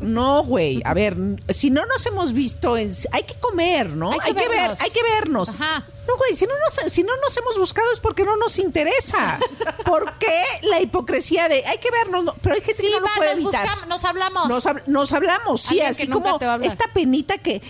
No, 0.00 0.42
güey. 0.44 0.80
A 0.86 0.94
ver, 0.94 1.14
si 1.50 1.70
no 1.70 1.84
nos 1.84 2.04
hemos 2.06 2.32
visto, 2.32 2.76
en, 2.78 2.90
hay 3.12 3.22
que 3.24 3.34
comer, 3.34 3.90
¿no? 3.90 4.12
Hay 4.12 4.32
que 4.34 4.48
ver, 4.48 4.70
hay 4.80 4.90
que 4.90 5.02
vernos. 5.02 5.50
Ajá. 5.50 5.84
No, 6.08 6.16
güey, 6.16 6.34
si 6.34 6.46
no, 6.46 6.54
nos, 6.58 6.90
si 6.92 7.02
no 7.02 7.12
nos 7.18 7.36
hemos 7.36 7.58
buscado 7.58 7.86
es 7.92 8.00
porque 8.00 8.24
no 8.24 8.34
nos 8.38 8.58
interesa. 8.58 9.38
¿Por 9.84 10.10
qué 10.14 10.42
la 10.70 10.80
hipocresía 10.80 11.48
de 11.50 11.64
hay 11.66 11.76
que 11.78 11.90
vernos? 11.90 12.24
No, 12.24 12.34
pero 12.40 12.54
hay 12.54 12.62
gente 12.62 12.80
Sí, 12.80 12.88
que 12.88 12.94
no 12.94 13.00
lo 13.00 13.14
puede 13.14 13.30
nos 13.32 13.38
evitar. 13.40 13.60
buscamos, 13.66 13.88
nos 13.88 14.04
hablamos. 14.06 14.48
Nos, 14.48 14.66
hab- 14.66 14.82
nos 14.86 15.12
hablamos, 15.12 15.60
sí, 15.60 15.80
Alguien 15.80 15.90
así 15.90 16.06
como 16.08 16.38
esta 16.62 16.86
penita 16.94 17.36
que 17.36 17.60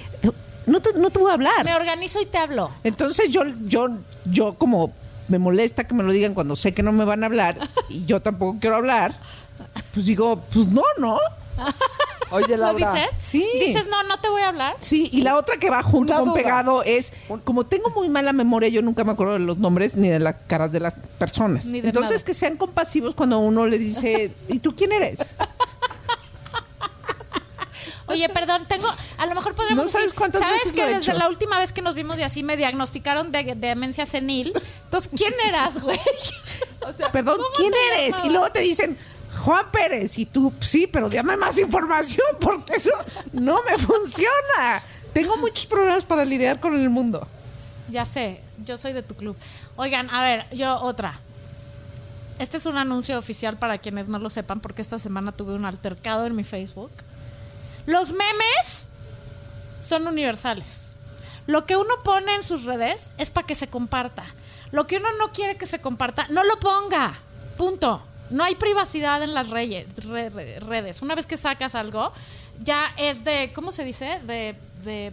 no 0.67 0.81
te, 0.81 0.93
no 0.95 1.11
te 1.11 1.19
voy 1.19 1.33
a 1.33 1.35
hablar. 1.35 1.65
Me 1.65 1.75
organizo 1.75 2.21
y 2.21 2.27
te 2.27 2.39
hablo. 2.39 2.71
Entonces 2.85 3.31
yo, 3.31 3.43
yo, 3.67 3.89
yo 4.27 4.55
como 4.55 4.93
me 5.27 5.39
molesta 5.41 5.85
que 5.85 5.95
me 5.95 6.05
lo 6.05 6.13
digan 6.13 6.33
cuando 6.35 6.55
sé 6.55 6.73
que 6.75 6.85
no 6.85 6.93
me 6.93 7.05
van 7.05 7.25
a 7.25 7.27
hablar 7.27 7.59
y 7.89 8.05
yo 8.07 8.21
tampoco 8.21 8.59
quiero 8.61 8.77
hablar, 8.77 9.15
pues 9.95 10.07
digo, 10.07 10.41
pues 10.53 10.69
no, 10.69 10.83
no. 10.99 11.19
Oye, 12.33 12.57
¿Lo 12.57 12.73
Laura. 12.73 12.93
dices? 12.95 13.17
Sí. 13.21 13.45
Dices, 13.55 13.89
no, 13.89 14.05
no 14.05 14.19
te 14.21 14.29
voy 14.29 14.43
a 14.43 14.49
hablar. 14.49 14.77
Sí, 14.79 15.11
y 15.13 15.23
la 15.23 15.37
otra 15.37 15.57
que 15.59 15.69
va 15.69 15.83
junto 15.83 16.13
Una 16.13 16.21
con 16.21 16.29
duda. 16.31 16.41
pegado 16.41 16.83
es, 16.85 17.13
como 17.45 17.67
tengo 17.67 17.91
muy 17.91 18.09
mala 18.09 18.33
memoria, 18.33 18.69
yo 18.69 18.83
nunca 18.83 19.03
me 19.03 19.13
acuerdo 19.13 19.33
de 19.33 19.41
los 19.41 19.59
nombres 19.59 19.97
ni 19.97 20.09
de 20.09 20.21
las 20.21 20.37
caras 20.47 20.71
de 20.71 20.79
las 20.79 21.01
personas. 21.19 21.65
Ni 21.67 21.81
de 21.81 21.89
Entonces 21.89 22.13
nada. 22.21 22.25
que 22.25 22.35
sean 22.35 22.57
compasivos 22.57 23.17
cuando 23.17 23.41
uno 23.41 23.67
le 23.67 23.79
dice, 23.79 24.33
¿y 24.49 24.61
tú 24.61 24.77
quién 24.77 24.93
eres? 24.93 25.35
Oye, 28.07 28.29
perdón, 28.29 28.65
tengo, 28.69 28.89
a 29.19 29.27
lo 29.27 29.35
mejor 29.37 29.55
podríamos 29.55 29.85
No 29.85 29.89
sabes 29.91 30.07
decir, 30.09 30.19
cuántas 30.19 30.41
¿sabes 30.43 30.57
veces 30.61 30.73
que 30.73 30.83
lo 30.83 30.89
he 30.89 30.95
desde 30.95 31.13
hecho? 31.13 31.19
la 31.19 31.29
última 31.29 31.59
vez 31.61 31.73
que 31.73 31.81
nos 31.81 31.95
vimos 31.95 32.19
y 32.19 32.23
así 32.23 32.43
me 32.43 32.57
diagnosticaron 32.57 33.31
de, 33.31 33.45
de 33.45 33.55
demencia 33.55 34.05
senil? 34.05 34.53
Entonces, 34.85 35.11
¿quién 35.17 35.33
eras, 35.47 35.81
güey? 35.81 35.99
O 36.81 36.93
sea, 36.93 37.13
Perdón, 37.13 37.37
¿Cómo 37.37 37.49
¿quién 37.57 37.73
eres? 37.95 38.17
Y 38.25 38.31
luego 38.31 38.51
te 38.51 38.61
dicen, 38.61 38.97
Juan 39.39 39.71
Pérez, 39.71 40.19
y 40.19 40.27
tú, 40.27 40.53
sí, 40.61 40.87
pero 40.87 41.09
dame 41.09 41.37
más 41.37 41.59
información 41.59 42.27
porque 42.41 42.77
eso 42.77 42.93
no 43.33 43.61
me 43.63 43.79
funciona. 43.79 44.83
Tengo 45.13 45.37
muchos 45.39 45.67
problemas 45.67 46.05
para 46.05 46.25
lidiar 46.25 46.61
con 46.61 46.75
el 46.75 46.91
mundo. 46.91 47.27
Ya 47.89 48.05
sé, 48.05 48.41
yo 48.65 48.77
soy 48.77 48.93
de 48.93 49.03
tu 49.03 49.15
club. 49.15 49.37
Oigan, 49.77 50.11
a 50.11 50.23
ver, 50.23 50.47
yo 50.53 50.79
otra. 50.81 51.19
Este 52.39 52.57
es 52.57 52.67
un 52.67 52.79
anuncio 52.79 53.19
oficial 53.19 53.57
para 53.57 53.79
quienes 53.79 54.09
no 54.09 54.19
lo 54.19 54.31
sepan, 54.31 54.61
porque 54.61 54.83
esta 54.83 54.99
semana 54.99 55.33
tuve 55.33 55.55
un 55.55 55.65
altercado 55.65 56.27
en 56.27 56.37
mi 56.37 56.45
Facebook. 56.45 56.91
Los 57.87 58.13
memes 58.13 58.89
son 59.83 60.07
universales. 60.07 60.93
Lo 61.47 61.67
que 61.67 61.77
uno 61.77 61.95
pone 62.05 62.35
en 62.35 62.43
sus 62.43 62.65
redes 62.65 63.13
es 63.19 63.31
para 63.31 63.47
que 63.47 63.55
se 63.55 63.67
comparta. 63.67 64.25
Lo 64.71 64.87
que 64.87 64.99
uno 64.99 65.09
no 65.19 65.33
quiere 65.33 65.57
que 65.57 65.67
se 65.67 65.81
comparta, 65.81 66.27
no 66.29 66.45
lo 66.45 66.59
ponga. 66.61 67.15
Punto. 67.57 68.03
No 68.31 68.45
hay 68.45 68.55
privacidad 68.55 69.23
en 69.23 69.35
las 69.35 69.49
reyes- 69.51 69.87
re- 70.05 70.31
re- 70.31 70.61
redes. 70.61 71.03
Una 71.03 71.15
vez 71.15 71.27
que 71.27 71.37
sacas 71.37 71.75
algo, 71.75 72.13
ya 72.63 72.87
es 72.97 73.25
de, 73.25 73.51
¿cómo 73.55 73.73
se 73.73 73.85
dice? 73.85 74.21
De, 74.27 74.55
de 74.85 75.13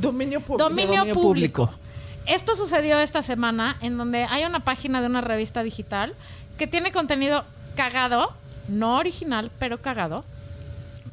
dominio 0.00 0.40
público. 0.40 0.68
dominio, 0.68 0.96
dominio 1.00 1.14
público. 1.14 1.66
público. 1.66 1.84
Esto 2.26 2.54
sucedió 2.56 2.98
esta 3.00 3.22
semana 3.22 3.76
en 3.82 3.98
donde 3.98 4.24
hay 4.24 4.44
una 4.44 4.60
página 4.60 5.00
de 5.02 5.06
una 5.08 5.20
revista 5.20 5.62
digital 5.62 6.14
que 6.58 6.66
tiene 6.66 6.90
contenido 6.90 7.44
cagado, 7.76 8.32
no 8.68 8.96
original, 8.96 9.50
pero 9.58 9.78
cagado, 9.78 10.24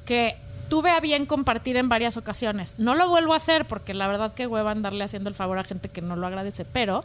que 0.05 0.37
tuve 0.69 0.91
a 0.91 1.01
bien 1.01 1.25
compartir 1.25 1.75
en 1.75 1.89
varias 1.89 2.15
ocasiones. 2.15 2.79
No 2.79 2.95
lo 2.95 3.09
vuelvo 3.09 3.33
a 3.33 3.37
hacer 3.37 3.65
porque 3.65 3.93
la 3.93 4.07
verdad 4.07 4.33
que 4.33 4.47
hueva 4.47 4.71
andarle 4.71 5.03
haciendo 5.03 5.27
el 5.29 5.35
favor 5.35 5.57
a 5.59 5.65
gente 5.65 5.89
que 5.89 6.01
no 6.01 6.15
lo 6.15 6.25
agradece, 6.27 6.63
pero 6.63 7.03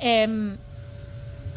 em, 0.00 0.56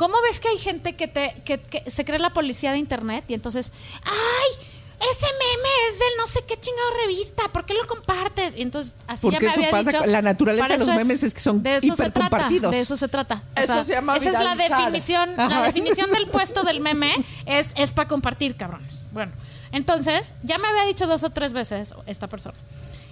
¿cómo 0.03 0.21
ves 0.21 0.41
que 0.41 0.49
hay 0.49 0.57
gente 0.57 0.97
que, 0.97 1.07
te, 1.07 1.33
que, 1.45 1.57
que 1.57 1.89
se 1.89 2.03
cree 2.03 2.19
la 2.19 2.31
policía 2.31 2.73
de 2.73 2.77
internet 2.77 3.23
y 3.29 3.35
entonces, 3.35 3.71
¡ay! 4.03 4.67
Ese 4.99 5.25
meme 5.25 5.69
es 5.87 5.99
del 5.99 6.09
no 6.17 6.27
sé 6.27 6.43
qué 6.45 6.59
chingado 6.59 6.89
revista, 7.05 7.43
¿por 7.53 7.63
qué 7.65 7.73
lo 7.73 7.87
compartes? 7.87 8.57
Y 8.57 8.63
entonces 8.63 8.95
así 9.07 9.27
Porque 9.27 9.45
ya 9.45 9.47
me 9.47 9.51
eso 9.51 9.59
había 9.61 9.71
pasa 9.71 9.91
dicho, 9.91 10.05
la 10.05 10.21
naturaleza 10.21 10.67
de 10.67 10.79
los 10.79 10.87
memes 10.89 11.23
es 11.23 11.33
que 11.33 11.39
son 11.39 11.63
de 11.63 11.77
eso 11.77 11.87
se 11.87 11.95
trata, 11.95 12.07
hipercompartidos. 12.07 12.71
De 12.71 12.79
eso 12.81 12.97
se 12.97 13.07
trata. 13.07 13.43
O 13.55 13.59
Eso 13.61 13.73
sea, 13.73 13.83
se 13.83 13.93
llama 13.93 14.17
Esa 14.17 14.29
es 14.29 14.39
la 14.39 14.55
definición, 14.55 15.37
la 15.37 15.63
definición 15.63 16.11
del 16.11 16.27
puesto 16.27 16.63
del 16.63 16.81
meme 16.81 17.15
es, 17.45 17.71
es 17.77 17.93
para 17.93 18.09
compartir, 18.09 18.57
cabrones. 18.57 19.07
Bueno, 19.11 19.31
entonces, 19.71 20.33
ya 20.43 20.57
me 20.57 20.67
había 20.67 20.83
dicho 20.83 21.07
dos 21.07 21.23
o 21.23 21.29
tres 21.29 21.53
veces 21.53 21.93
esta 22.07 22.27
persona. 22.27 22.57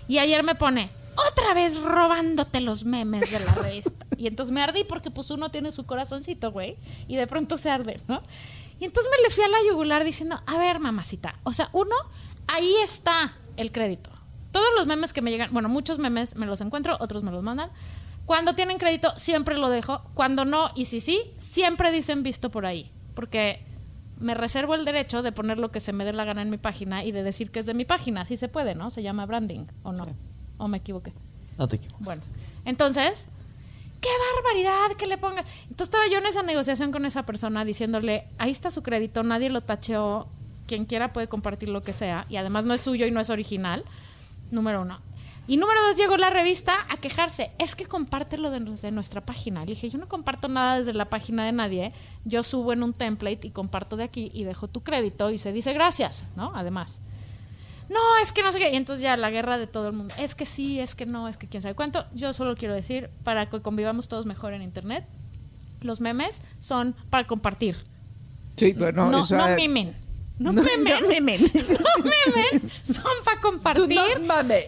Y 0.10 0.20
ayer 0.20 0.44
me 0.44 0.56
pone, 0.56 0.90
otra 1.16 1.54
vez 1.54 1.78
robándote 1.78 2.60
los 2.60 2.84
memes 2.84 3.32
de 3.32 3.40
la 3.40 3.54
revista. 3.56 4.06
Y 4.22 4.28
entonces 4.28 4.54
me 4.54 4.62
ardí 4.62 4.84
porque 4.84 5.10
pues 5.10 5.32
uno 5.32 5.50
tiene 5.50 5.72
su 5.72 5.84
corazoncito, 5.88 6.52
güey, 6.52 6.76
y 7.08 7.16
de 7.16 7.26
pronto 7.26 7.58
se 7.58 7.72
arde, 7.72 8.00
¿no? 8.08 8.22
Y 8.80 8.86
entonces 8.86 9.12
me 9.12 9.24
le 9.24 9.32
fui 9.32 9.44
a 9.44 9.48
la 9.48 9.58
yugular 9.68 10.04
diciendo, 10.04 10.40
a 10.46 10.60
ver, 10.60 10.80
mamacita, 10.80 11.34
o 11.44 11.54
sea, 11.54 11.70
uno, 11.74 11.96
ahí 12.46 12.72
está 12.84 13.34
el 13.58 13.72
crédito. 13.72 14.12
Todos 14.52 14.68
los 14.78 14.86
memes 14.86 15.12
que 15.12 15.24
me 15.24 15.32
llegan, 15.32 15.52
bueno, 15.52 15.70
muchos 15.70 15.98
memes 15.98 16.36
me 16.36 16.46
los 16.46 16.62
encuentro, 16.62 16.98
otros 17.00 17.24
me 17.24 17.32
los 17.32 17.42
mandan. 17.42 17.72
Cuando 18.28 18.54
tienen 18.54 18.78
crédito, 18.78 19.12
siempre 19.18 19.58
lo 19.58 19.70
dejo. 19.70 20.02
Cuando 20.14 20.46
no, 20.46 20.70
y 20.76 20.86
si 20.86 21.00
sí, 21.00 21.20
siempre 21.40 21.92
dicen 21.92 22.22
visto 22.22 22.52
por 22.52 22.68
ahí. 22.68 22.92
Porque 23.16 23.60
me 24.20 24.36
reservo 24.36 24.76
el 24.76 24.86
derecho 24.86 25.24
de 25.24 25.32
poner 25.32 25.58
lo 25.58 25.72
que 25.72 25.80
se 25.80 25.94
me 25.94 26.06
dé 26.06 26.14
la 26.14 26.26
gana 26.26 26.44
en 26.44 26.52
mi 26.52 26.58
página 26.58 27.04
y 27.04 27.12
de 27.12 27.24
decir 27.24 27.50
que 27.50 27.58
es 27.58 27.66
de 27.66 27.74
mi 27.74 27.86
página. 27.86 28.22
Así 28.22 28.38
se 28.38 28.50
puede, 28.50 28.76
¿no? 28.76 28.92
Se 28.92 29.02
llama 29.02 29.26
branding, 29.26 29.66
¿o 29.82 29.94
no? 29.94 30.06
¿O 30.60 30.68
me 30.68 30.78
equivoqué? 30.78 31.12
No 31.58 31.68
te 31.68 31.78
equivocas. 31.78 32.04
Bueno, 32.04 32.22
entonces, 32.66 33.28
qué 34.02 34.10
barbaridad 34.36 34.98
que 34.98 35.08
le 35.08 35.18
pongas. 35.18 35.54
Entonces 35.64 35.88
estaba 35.88 36.08
yo 36.08 36.18
en 36.18 36.26
esa 36.26 36.44
negociación 36.44 36.92
con 36.92 37.06
esa 37.06 37.24
persona 37.24 37.64
diciéndole, 37.64 38.26
ahí 38.40 38.52
está 38.52 38.72
su 38.72 38.84
crédito, 38.84 39.24
nadie 39.24 39.50
lo 39.50 39.62
tacheó, 39.62 40.28
quien 40.68 40.86
quiera 40.86 41.14
puede 41.14 41.28
compartir 41.28 41.70
lo 41.70 41.84
que 41.84 41.94
sea, 41.94 42.26
y 42.30 42.38
además 42.38 42.66
no 42.66 42.74
es 42.74 42.82
suyo 42.82 43.06
y 43.06 43.12
no 43.12 43.20
es 43.20 43.30
original, 43.30 43.84
número 44.50 44.82
uno. 44.82 45.00
Y 45.48 45.58
número 45.58 45.82
dos, 45.84 45.98
llegó 45.98 46.18
la 46.18 46.30
revista 46.30 46.74
a 46.90 46.98
quejarse, 46.98 47.52
es 47.60 47.76
que 47.76 47.86
compártelo 47.86 48.52
de, 48.52 48.60
de 48.60 48.92
nuestra 48.92 49.22
página. 49.22 49.62
Le 49.62 49.72
dije, 49.72 49.90
yo 49.90 49.98
no 49.98 50.08
comparto 50.08 50.48
nada 50.48 50.78
desde 50.78 50.94
la 50.94 51.06
página 51.06 51.46
de 51.46 51.52
nadie, 51.52 51.92
yo 52.26 52.44
subo 52.44 52.74
en 52.74 52.84
un 52.84 52.94
template 52.94 53.48
y 53.48 53.50
comparto 53.50 53.98
de 53.98 54.04
aquí 54.04 54.32
y 54.34 54.44
dejo 54.44 54.68
tu 54.68 54.82
crédito 54.82 55.30
y 55.30 55.38
se 55.38 55.52
dice 55.52 55.74
gracias, 55.74 56.26
¿no? 56.36 56.52
Además 56.56 57.02
no, 57.92 58.18
es 58.22 58.32
que 58.32 58.42
no 58.44 58.52
sé 58.52 58.60
qué. 58.60 58.72
Y 58.72 58.76
entonces 58.76 59.04
ya 59.04 59.18
la 59.18 59.30
guerra 59.30 59.58
de 59.58 59.68
todo 59.68 59.88
el 59.90 59.94
mundo. 59.94 60.14
Es 60.18 60.34
que 60.36 60.46
sí, 60.46 60.80
es 60.80 60.96
que 60.96 61.06
no, 61.06 61.28
es 61.28 61.38
que 61.38 61.48
quién 61.48 61.62
sabe 61.62 61.76
cuánto. 61.76 62.06
Yo 62.14 62.34
solo 62.34 62.56
quiero 62.56 62.74
decir, 62.74 63.10
para 63.24 63.50
que 63.50 63.60
convivamos 63.62 64.08
todos 64.08 64.26
mejor 64.26 64.54
en 64.54 64.62
Internet, 64.62 65.06
los 65.82 66.02
memes 66.02 66.42
son 66.60 66.96
para 67.10 67.28
compartir. 67.28 67.76
Sí, 68.56 68.74
bueno, 68.74 69.10
no, 69.10 69.20
o 69.20 69.26
sea, 69.26 69.50
no 69.50 69.56
mimen. 69.56 69.94
No, 70.40 70.52
No, 70.54 70.64
memen. 70.64 71.02
no 71.02 71.08
memen. 71.08 71.42
No 71.54 72.04
memen. 72.04 72.72
Son 72.84 73.04
para 73.26 73.42
compartir. 73.42 74.00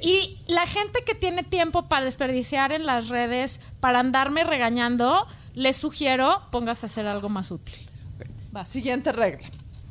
Y 0.04 0.38
la 0.48 0.68
gente 0.68 1.04
que 1.04 1.16
tiene 1.16 1.44
tiempo 1.44 1.84
para 1.84 2.06
desperdiciar 2.06 2.72
en 2.72 2.86
las 2.86 3.10
redes, 3.10 3.60
para 3.80 4.00
andarme 4.00 4.44
regañando, 4.44 5.26
les 5.56 5.76
sugiero 5.78 6.42
póngase 6.52 6.86
a 6.86 6.88
hacer 6.88 7.08
algo 7.08 7.30
más 7.30 7.50
útil. 7.52 7.76
Va. 8.56 8.66
Siguiente 8.66 9.12
regla. 9.12 9.48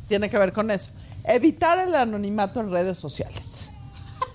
Tiene 0.08 0.28
que 0.30 0.38
ver 0.38 0.52
con 0.52 0.70
eso. 0.70 0.90
Evitar 1.24 1.78
el 1.78 1.94
anonimato 1.94 2.60
en 2.60 2.70
redes 2.70 2.98
sociales. 2.98 3.70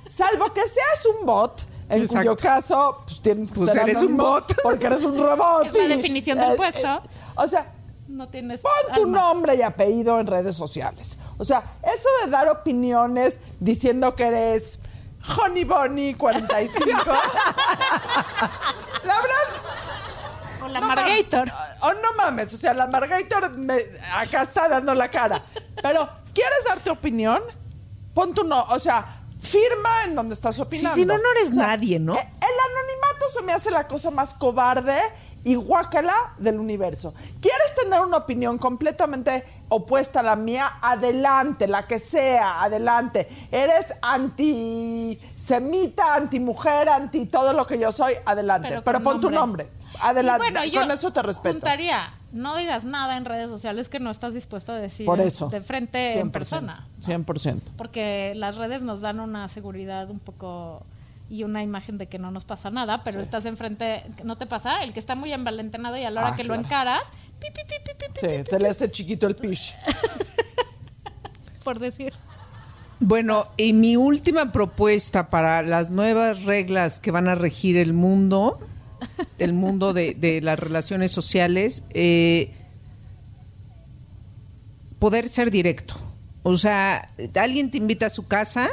Salvo 0.10 0.52
que 0.54 0.62
seas 0.62 1.06
un 1.20 1.26
bot, 1.26 1.62
en 1.90 2.02
Exacto. 2.02 2.18
cuyo 2.32 2.36
caso 2.38 2.98
pues, 3.06 3.22
tienes 3.22 3.52
que 3.52 3.60
Pues 3.60 3.72
ser 3.72 3.82
eres 3.84 4.02
un 4.04 4.18
bot. 4.18 4.54
Porque 4.64 4.86
eres 4.88 5.02
un 5.04 5.18
robot. 5.18 5.68
Es 5.68 5.74
la 5.74 5.88
definición 5.96 6.38
del 6.40 6.52
eh, 6.54 6.56
puesto. 6.56 6.88
eh, 6.88 7.00
o 7.36 7.48
sea, 7.48 7.72
No 8.08 8.28
tienes. 8.28 8.62
Pon 8.62 8.72
tu 8.96 9.04
alma. 9.04 9.20
nombre 9.22 9.56
y 9.56 9.62
apellido 9.62 10.20
en 10.20 10.28
redes 10.28 10.56
sociales. 10.56 11.20
O 11.38 11.46
sea, 11.46 11.62
eso 11.84 12.10
de 12.26 12.32
dar 12.32 12.48
opiniones 12.50 13.40
diciendo 13.60 14.16
que 14.16 14.24
eres 14.28 14.80
Honey 15.38 15.66
Bunny 15.66 16.14
45. 16.16 16.92
la 19.04 19.14
verdad. 19.22 20.64
O 20.64 20.68
la 20.70 20.80
no 20.80 20.88
Margator. 20.88 21.52
Oh, 21.82 21.94
no 21.94 22.14
mames. 22.18 22.54
O 22.54 22.58
sea, 22.58 22.74
la 22.74 22.88
Margator 22.88 23.56
me- 23.58 23.84
acá 24.16 24.42
está 24.42 24.68
dando 24.68 24.96
la 24.96 25.10
cara. 25.10 25.44
Pero, 25.82 26.10
¿quieres 26.38 26.66
dar 26.68 26.80
tu 26.82 26.92
opinión? 26.92 27.42
Pon 28.14 28.34
tu 28.36 28.44
no. 28.44 28.62
O 28.70 28.78
sea, 28.80 29.04
firma 29.42 30.04
en 30.06 30.14
donde 30.16 30.36
estás 30.36 30.60
opinando. 30.60 30.94
si 30.96 31.04
no, 31.06 31.18
no 31.18 31.32
eres 31.36 31.50
O 31.50 31.54
sea, 31.56 31.66
nadie, 31.68 31.98
¿no? 32.00 32.16
eh, 32.16 32.20
El 32.20 32.56
anonimato 32.72 33.30
se 33.34 33.42
me 33.42 33.54
hace 33.54 33.72
la 33.72 33.88
cosa 33.88 34.12
más 34.12 34.34
cobarde 34.36 34.96
y 35.44 35.56
guácala 35.56 36.14
del 36.38 36.60
universo. 36.60 37.14
¿Quieres 37.42 37.74
tener 37.82 38.00
una 38.02 38.18
opinión 38.18 38.58
completamente 38.60 39.44
opuesta 39.70 40.20
a 40.20 40.24
la 40.24 40.36
mía? 40.36 40.68
Adelante, 40.82 41.68
la 41.68 41.88
que 41.88 41.98
sea, 42.00 42.62
adelante. 42.64 43.28
¿Eres 43.52 43.94
antisemita, 44.02 46.14
antimujer, 46.16 46.90
anti 46.90 47.26
todo 47.26 47.54
lo 47.54 47.66
que 47.66 47.80
yo 47.80 47.92
soy? 47.92 48.14
Adelante. 48.26 48.82
Pero, 48.84 49.04
con 49.04 49.04
pon 49.04 49.22
tu 49.22 49.30
nombre. 49.32 49.68
Adelante. 50.02 50.46
Y 50.48 50.52
bueno, 50.52 50.66
yo 50.66 50.82
Con 50.82 50.92
eso 50.92 51.12
te 51.12 51.24
respeto. 51.24 51.56
Juntaría, 51.60 52.12
no 52.32 52.56
digas 52.58 52.84
nada 52.86 53.18
en 53.18 53.26
redes 53.26 53.50
sociales 53.50 53.90
que 53.90 54.00
no 54.00 54.12
estás 54.12 54.34
dispuesto 54.34 54.72
a 54.74 54.76
decir 54.76 55.06
Por 55.06 55.22
eso. 55.22 55.48
de 55.50 55.62
frente 55.62 56.20
en 56.20 56.28
100%, 56.28 56.32
persona. 56.32 56.86
100%. 57.02 57.60
Porque 57.78 58.34
las 58.36 58.58
redes 58.58 58.82
nos 58.84 59.02
dan 59.02 59.20
una 59.20 59.48
seguridad 59.48 60.10
un 60.10 60.20
poco 60.20 60.84
y 61.30 61.44
una 61.44 61.62
imagen 61.62 61.98
de 61.98 62.08
que 62.08 62.20
no 62.20 62.32
nos 62.32 62.46
pasa 62.46 62.70
nada, 62.70 63.04
pero 63.04 63.20
estás 63.22 63.46
enfrente, 63.46 64.04
¿no 64.24 64.38
te 64.38 64.46
pasa? 64.46 64.82
El 64.84 64.94
que 64.94 65.00
está 65.00 65.14
muy 65.16 65.34
envalentonado 65.34 65.98
y 65.98 66.04
a 66.06 66.10
la 66.10 66.22
hora 66.22 66.30
Ah, 66.30 66.36
que 66.38 66.44
claro. 66.44 66.60
lo 66.62 66.66
encaras, 66.66 67.10
pi, 67.40 67.48
pi, 67.54 67.62
pi, 67.68 67.76
pi, 67.84 67.92
pi, 68.00 68.14
pi, 68.14 68.20
Sí, 68.44 68.50
se 68.50 68.60
le 68.60 68.70
hace 68.70 68.90
chiquito 68.92 69.28
el 69.28 69.36
pish. 69.38 69.76
por 71.64 71.80
decir. 71.80 72.14
Bueno, 73.00 73.44
y 73.58 73.74
mi 73.74 73.96
última 73.96 74.52
propuesta 74.52 75.28
para 75.28 75.62
las 75.62 75.90
nuevas 75.90 76.46
reglas 76.46 77.00
que 77.00 77.12
van 77.12 77.28
a 77.28 77.36
regir 77.36 77.78
el 77.78 77.94
mundo, 77.94 78.58
el 79.40 79.54
mundo 79.54 79.94
de, 79.94 80.14
de 80.14 80.42
las 80.42 80.58
relaciones 80.60 81.12
sociales, 81.12 81.84
eh, 81.92 82.52
poder 85.00 85.28
ser 85.28 85.52
directo. 85.52 85.96
O 86.44 86.58
sea, 86.58 87.10
alguien 87.36 87.72
te 87.72 87.78
invita 87.78 88.06
a 88.08 88.10
su 88.10 88.28
casa, 88.28 88.70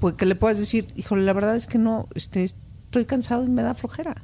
pues 0.00 0.14
que 0.14 0.26
le 0.26 0.34
puedas 0.34 0.58
decir, 0.58 0.86
híjole, 0.96 1.22
la 1.24 1.32
verdad 1.32 1.56
es 1.56 1.66
que 1.66 1.78
no, 1.78 2.08
este, 2.14 2.44
estoy 2.44 3.04
cansado 3.04 3.44
y 3.44 3.48
me 3.48 3.62
da 3.62 3.74
flojera. 3.74 4.14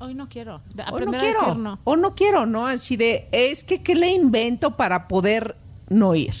Hoy 0.00 0.14
no 0.14 0.28
quiero. 0.28 0.60
De- 0.74 0.82
O 0.90 0.98
no 0.98 1.12
quiero, 1.12 1.40
a 1.40 1.46
decir 1.46 1.56
no. 1.62 1.78
o 1.84 1.96
no 1.96 2.14
quiero, 2.14 2.46
¿no? 2.46 2.66
Así 2.66 2.96
de, 2.96 3.28
es 3.30 3.62
que, 3.62 3.80
¿qué 3.82 3.94
le 3.94 4.10
invento 4.10 4.76
para 4.76 5.06
poder 5.06 5.54
no 5.88 6.14
ir? 6.16 6.34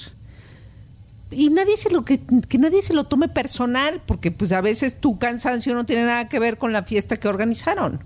Y 1.30 1.48
nadie 1.50 1.76
se 1.76 1.90
lo 1.90 2.04
que, 2.04 2.20
que 2.48 2.58
nadie 2.58 2.82
se 2.82 2.92
lo 2.92 3.04
tome 3.04 3.28
personal, 3.28 4.02
porque 4.04 4.32
pues 4.32 4.52
a 4.52 4.60
veces 4.60 5.00
tu 5.00 5.18
cansancio 5.18 5.74
no 5.74 5.86
tiene 5.86 6.04
nada 6.04 6.28
que 6.28 6.40
ver 6.40 6.58
con 6.58 6.72
la 6.72 6.82
fiesta 6.82 7.16
que 7.16 7.28
organizaron. 7.28 8.00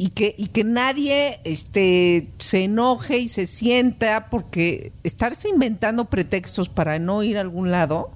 Y 0.00 0.10
que, 0.10 0.32
y 0.38 0.46
que 0.46 0.62
nadie 0.62 1.40
este, 1.42 2.28
se 2.38 2.64
enoje 2.64 3.18
y 3.18 3.26
se 3.26 3.46
sienta, 3.46 4.28
porque 4.30 4.92
estarse 5.02 5.48
inventando 5.48 6.04
pretextos 6.04 6.68
para 6.68 7.00
no 7.00 7.24
ir 7.24 7.36
a 7.36 7.40
algún 7.40 7.72
lado 7.72 8.12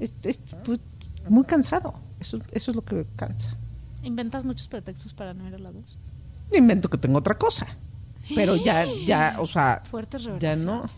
es, 0.00 0.14
es, 0.22 0.40
pues, 0.64 0.80
muy 1.28 1.44
cansado. 1.44 1.92
Eso, 2.18 2.38
eso 2.52 2.70
es 2.70 2.74
lo 2.74 2.82
que 2.82 3.04
cansa. 3.16 3.54
Inventas 4.02 4.46
muchos 4.46 4.68
pretextos 4.68 5.12
para 5.12 5.34
no 5.34 5.46
ir 5.46 5.54
a 5.54 5.58
la 5.58 5.70
luz. 5.70 5.98
invento 6.50 6.88
que 6.88 6.96
tengo 6.96 7.18
otra 7.18 7.36
cosa. 7.36 7.66
Pero 8.34 8.56
ya, 8.56 8.86
ya, 9.06 9.36
o 9.38 9.46
sea, 9.46 9.82
Fuertes 9.90 10.28
ya 10.40 10.56
no. 10.56 10.88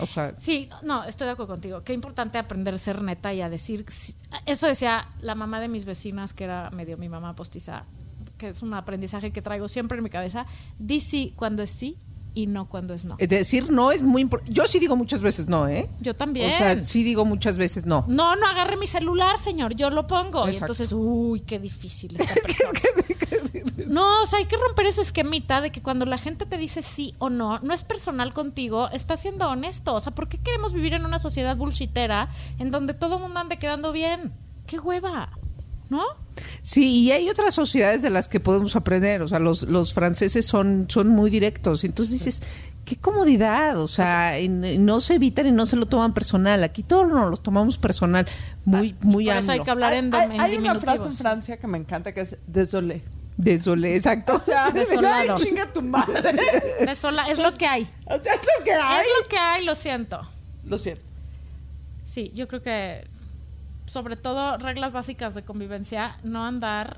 O 0.00 0.06
sea, 0.06 0.32
Sí, 0.38 0.68
no, 0.82 1.02
estoy 1.04 1.26
de 1.26 1.32
acuerdo 1.32 1.54
contigo. 1.54 1.80
Qué 1.82 1.92
importante 1.92 2.38
aprender 2.38 2.74
a 2.74 2.78
ser 2.78 3.02
neta 3.02 3.34
y 3.34 3.40
a 3.40 3.48
decir. 3.48 3.84
Eso 4.46 4.66
decía 4.66 5.08
la 5.22 5.34
mamá 5.34 5.60
de 5.60 5.68
mis 5.68 5.84
vecinas, 5.84 6.32
que 6.32 6.44
era 6.44 6.70
medio 6.70 6.96
mi 6.96 7.08
mamá 7.08 7.34
postiza, 7.34 7.84
que 8.38 8.48
es 8.48 8.62
un 8.62 8.72
aprendizaje 8.72 9.30
que 9.30 9.42
traigo 9.42 9.68
siempre 9.68 9.98
en 9.98 10.04
mi 10.04 10.10
cabeza. 10.10 10.46
Di 10.78 11.00
sí 11.00 11.32
cuando 11.36 11.62
es 11.62 11.70
sí 11.70 11.96
y 12.34 12.46
no 12.46 12.66
cuando 12.66 12.94
es 12.94 13.04
no. 13.04 13.16
decir 13.16 13.70
no 13.70 13.90
es 13.90 14.00
muy 14.00 14.22
importante. 14.22 14.52
Yo 14.52 14.66
sí 14.66 14.78
digo 14.78 14.96
muchas 14.96 15.20
veces 15.20 15.48
no, 15.48 15.66
¿eh? 15.66 15.88
Yo 16.00 16.14
también. 16.14 16.52
O 16.52 16.56
sea, 16.56 16.74
sí 16.76 17.02
digo 17.02 17.24
muchas 17.24 17.58
veces 17.58 17.84
no. 17.84 18.04
no, 18.06 18.36
no 18.36 18.46
agarre 18.46 18.76
mi 18.76 18.86
celular, 18.86 19.38
señor, 19.38 19.74
yo 19.74 19.90
lo 19.90 20.06
pongo. 20.06 20.48
Y 20.48 20.56
entonces, 20.56 20.92
uy, 20.92 21.40
qué 21.40 21.58
difícil 21.58 22.16
esta 22.18 22.34
persona. 22.34 22.80
No, 23.88 24.22
o 24.22 24.26
sea, 24.26 24.38
hay 24.38 24.44
que 24.44 24.56
romper 24.56 24.86
ese 24.86 25.00
esquemita 25.00 25.60
de 25.60 25.72
que 25.72 25.80
cuando 25.80 26.04
la 26.04 26.18
gente 26.18 26.44
te 26.44 26.58
dice 26.58 26.82
sí 26.82 27.14
o 27.18 27.30
no, 27.30 27.58
no 27.60 27.72
es 27.72 27.82
personal 27.84 28.34
contigo, 28.34 28.88
está 28.90 29.16
siendo 29.16 29.48
honesto. 29.48 29.94
O 29.94 30.00
sea, 30.00 30.14
¿por 30.14 30.28
qué 30.28 30.36
queremos 30.38 30.74
vivir 30.74 30.92
en 30.92 31.06
una 31.06 31.18
sociedad 31.18 31.56
bullshitera 31.56 32.28
en 32.58 32.70
donde 32.70 32.92
todo 32.92 33.16
el 33.16 33.22
mundo 33.22 33.40
ande 33.40 33.58
quedando 33.58 33.90
bien? 33.92 34.30
¡Qué 34.66 34.78
hueva! 34.78 35.30
¿No? 35.90 36.02
Sí, 36.62 37.02
y 37.02 37.12
hay 37.12 37.28
otras 37.30 37.54
sociedades 37.54 38.02
de 38.02 38.10
las 38.10 38.28
que 38.28 38.40
podemos 38.40 38.76
aprender. 38.76 39.22
O 39.22 39.28
sea, 39.28 39.38
los, 39.38 39.62
los 39.64 39.94
franceses 39.94 40.44
son, 40.46 40.86
son 40.88 41.08
muy 41.08 41.30
directos. 41.30 41.82
Entonces 41.84 42.12
dices, 42.12 42.42
qué 42.84 42.96
comodidad. 42.96 43.80
O 43.80 43.88
sea, 43.88 44.34
no 44.48 45.00
se 45.00 45.14
evitan 45.14 45.46
y 45.46 45.52
no 45.52 45.64
se 45.66 45.76
lo 45.76 45.86
toman 45.86 46.12
personal. 46.14 46.62
Aquí 46.64 46.82
todos 46.82 47.08
nos 47.08 47.30
los 47.30 47.42
tomamos 47.42 47.78
personal. 47.78 48.26
Muy, 48.64 48.94
muy 49.00 49.28
Ah, 49.30 49.34
Por 49.34 49.38
eso 49.42 49.52
hay 49.52 49.60
que 49.62 49.70
hablar 49.70 49.94
en, 49.94 50.14
hay, 50.14 50.30
en 50.36 50.40
hay 50.40 50.56
una 50.58 50.74
frase 50.78 51.04
en. 51.06 51.12
Francia 51.14 51.56
que 51.56 51.66
me 51.66 51.78
encanta 51.78 52.12
que 52.12 52.20
es 52.20 52.36
désolé. 52.46 53.02
Désolé, 53.38 53.94
exacto. 53.96 54.34
O 54.34 54.40
sea, 54.40 54.70
Desolado. 54.74 55.36
ay, 55.36 55.42
chinga 55.44 55.72
tu 55.72 55.80
madre. 55.80 56.32
Desola- 56.86 57.28
es 57.30 57.38
lo 57.38 57.54
que 57.54 57.66
hay. 57.66 57.88
O 58.04 58.18
sea, 58.18 58.34
es 58.34 58.42
lo 58.58 58.64
que 58.64 58.72
hay. 58.72 59.00
Es 59.00 59.06
lo 59.22 59.28
que 59.28 59.38
hay, 59.38 59.64
lo 59.64 59.74
siento. 59.74 60.20
Lo 60.66 60.76
siento. 60.76 61.02
Sí, 62.04 62.30
yo 62.34 62.46
creo 62.48 62.62
que 62.62 63.06
sobre 63.88 64.16
todo 64.16 64.56
reglas 64.58 64.92
básicas 64.92 65.34
de 65.34 65.42
convivencia, 65.42 66.16
no 66.22 66.44
andar 66.44 66.96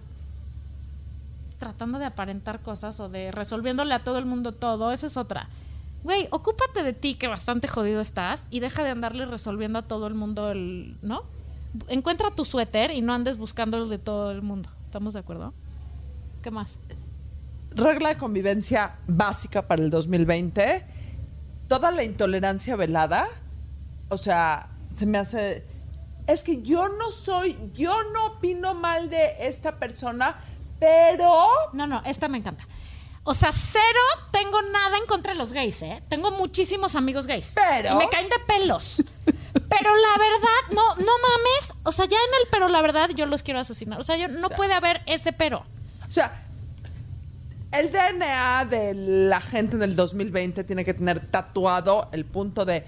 tratando 1.59 1.99
de 1.99 2.07
aparentar 2.07 2.61
cosas 2.61 3.01
o 3.01 3.09
de 3.09 3.31
resolviéndole 3.33 3.95
a 3.95 3.99
todo 4.03 4.19
el 4.19 4.27
mundo 4.27 4.53
todo, 4.53 4.93
esa 4.93 5.07
es 5.07 5.17
otra. 5.17 5.49
Güey, 6.03 6.27
ocúpate 6.31 6.83
de 6.83 6.95
ti, 6.95 7.15
que 7.15 7.29
bastante 7.29 7.69
jodido 7.69 8.01
estás, 8.01 8.47
y 8.51 8.61
deja 8.61 8.83
de 8.83 8.91
andarle 8.91 9.27
resolviendo 9.27 9.79
a 9.79 9.83
todo 9.83 10.07
el 10.07 10.15
mundo 10.15 10.51
el, 10.51 10.97
¿no? 11.03 11.23
Encuentra 11.89 12.31
tu 12.31 12.45
suéter 12.45 12.91
y 12.91 13.03
no 13.03 13.13
andes 13.13 13.37
buscando 13.37 13.77
el 13.77 13.91
de 13.91 13.99
todo 13.99 14.33
el 14.33 14.43
mundo. 14.43 14.69
¿Estamos 14.87 15.15
de 15.15 15.21
acuerdo? 15.21 15.53
¿Qué 16.43 16.51
más? 16.51 16.79
Regla 17.75 18.09
de 18.09 18.17
convivencia 18.17 18.97
básica 19.07 19.63
para 19.63 19.83
el 19.83 19.91
2020. 19.91 20.85
Toda 21.69 21.91
la 21.93 22.03
intolerancia 22.03 22.75
velada. 22.75 23.29
O 24.09 24.17
sea, 24.17 24.69
se 24.93 25.07
me 25.07 25.19
hace. 25.19 25.63
Es 26.31 26.45
que 26.45 26.63
yo 26.63 26.89
no 26.89 27.11
soy. 27.13 27.57
Yo 27.75 27.97
no 28.13 28.27
opino 28.27 28.75
mal 28.75 29.11
de 29.11 29.35
esta 29.41 29.77
persona, 29.77 30.37
pero. 30.79 31.33
No, 31.73 31.87
no, 31.87 32.03
esta 32.05 32.29
me 32.29 32.39
encanta. 32.39 32.67
O 33.25 33.35
sea, 33.35 33.53
cero 33.53 34.01
tengo 34.31 34.63
nada 34.63 34.97
en 34.97 35.07
contra 35.07 35.33
de 35.33 35.39
los 35.39 35.53
gays, 35.53 35.83
¿eh? 35.83 36.03
Tengo 36.09 36.31
muchísimos 36.33 36.95
amigos 36.97 37.27
gays. 37.27 37.53
Pero- 37.55 37.95
Y 37.95 37.99
me 37.99 38.09
caen 38.09 38.29
de 38.29 38.39
pelos. 38.47 39.03
Pero 39.25 39.95
la 39.95 40.19
verdad, 40.19 40.73
no, 40.73 40.95
no 40.97 41.13
mames. 41.19 41.75
O 41.83 41.93
sea, 41.93 42.07
ya 42.07 42.17
en 42.17 42.35
el 42.43 42.49
pero 42.51 42.69
la 42.69 42.81
verdad 42.81 43.11
yo 43.11 43.27
los 43.27 43.43
quiero 43.43 43.61
asesinar. 43.61 44.01
O 44.01 44.03
sea, 44.03 44.17
yo, 44.17 44.29
no 44.29 44.49
puede 44.51 44.73
haber 44.73 45.03
ese 45.07 45.33
pero. 45.33 45.59
O 46.09 46.13
sea, 46.13 46.33
el 47.73 47.91
DNA 47.93 48.65
de 48.67 48.95
la 48.95 49.41
gente 49.41 49.77
en 49.77 49.83
el 49.83 49.97
2020 49.97 50.65
tiene 50.65 50.85
que 50.85 50.95
tener 50.95 51.21
tatuado 51.31 52.09
el 52.13 52.25
punto 52.25 52.65
de 52.65 52.85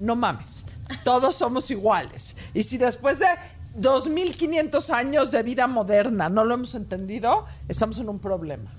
no 0.00 0.16
mames, 0.16 0.64
todos 1.04 1.34
somos 1.36 1.70
iguales. 1.70 2.36
Y 2.54 2.62
si 2.62 2.78
después 2.78 3.18
de 3.18 3.26
2500 3.74 4.90
años 4.90 5.30
de 5.30 5.42
vida 5.42 5.66
moderna 5.66 6.28
no 6.28 6.44
lo 6.44 6.54
hemos 6.54 6.74
entendido, 6.74 7.44
estamos 7.68 7.98
en 7.98 8.08
un 8.08 8.18
problema. 8.18 8.70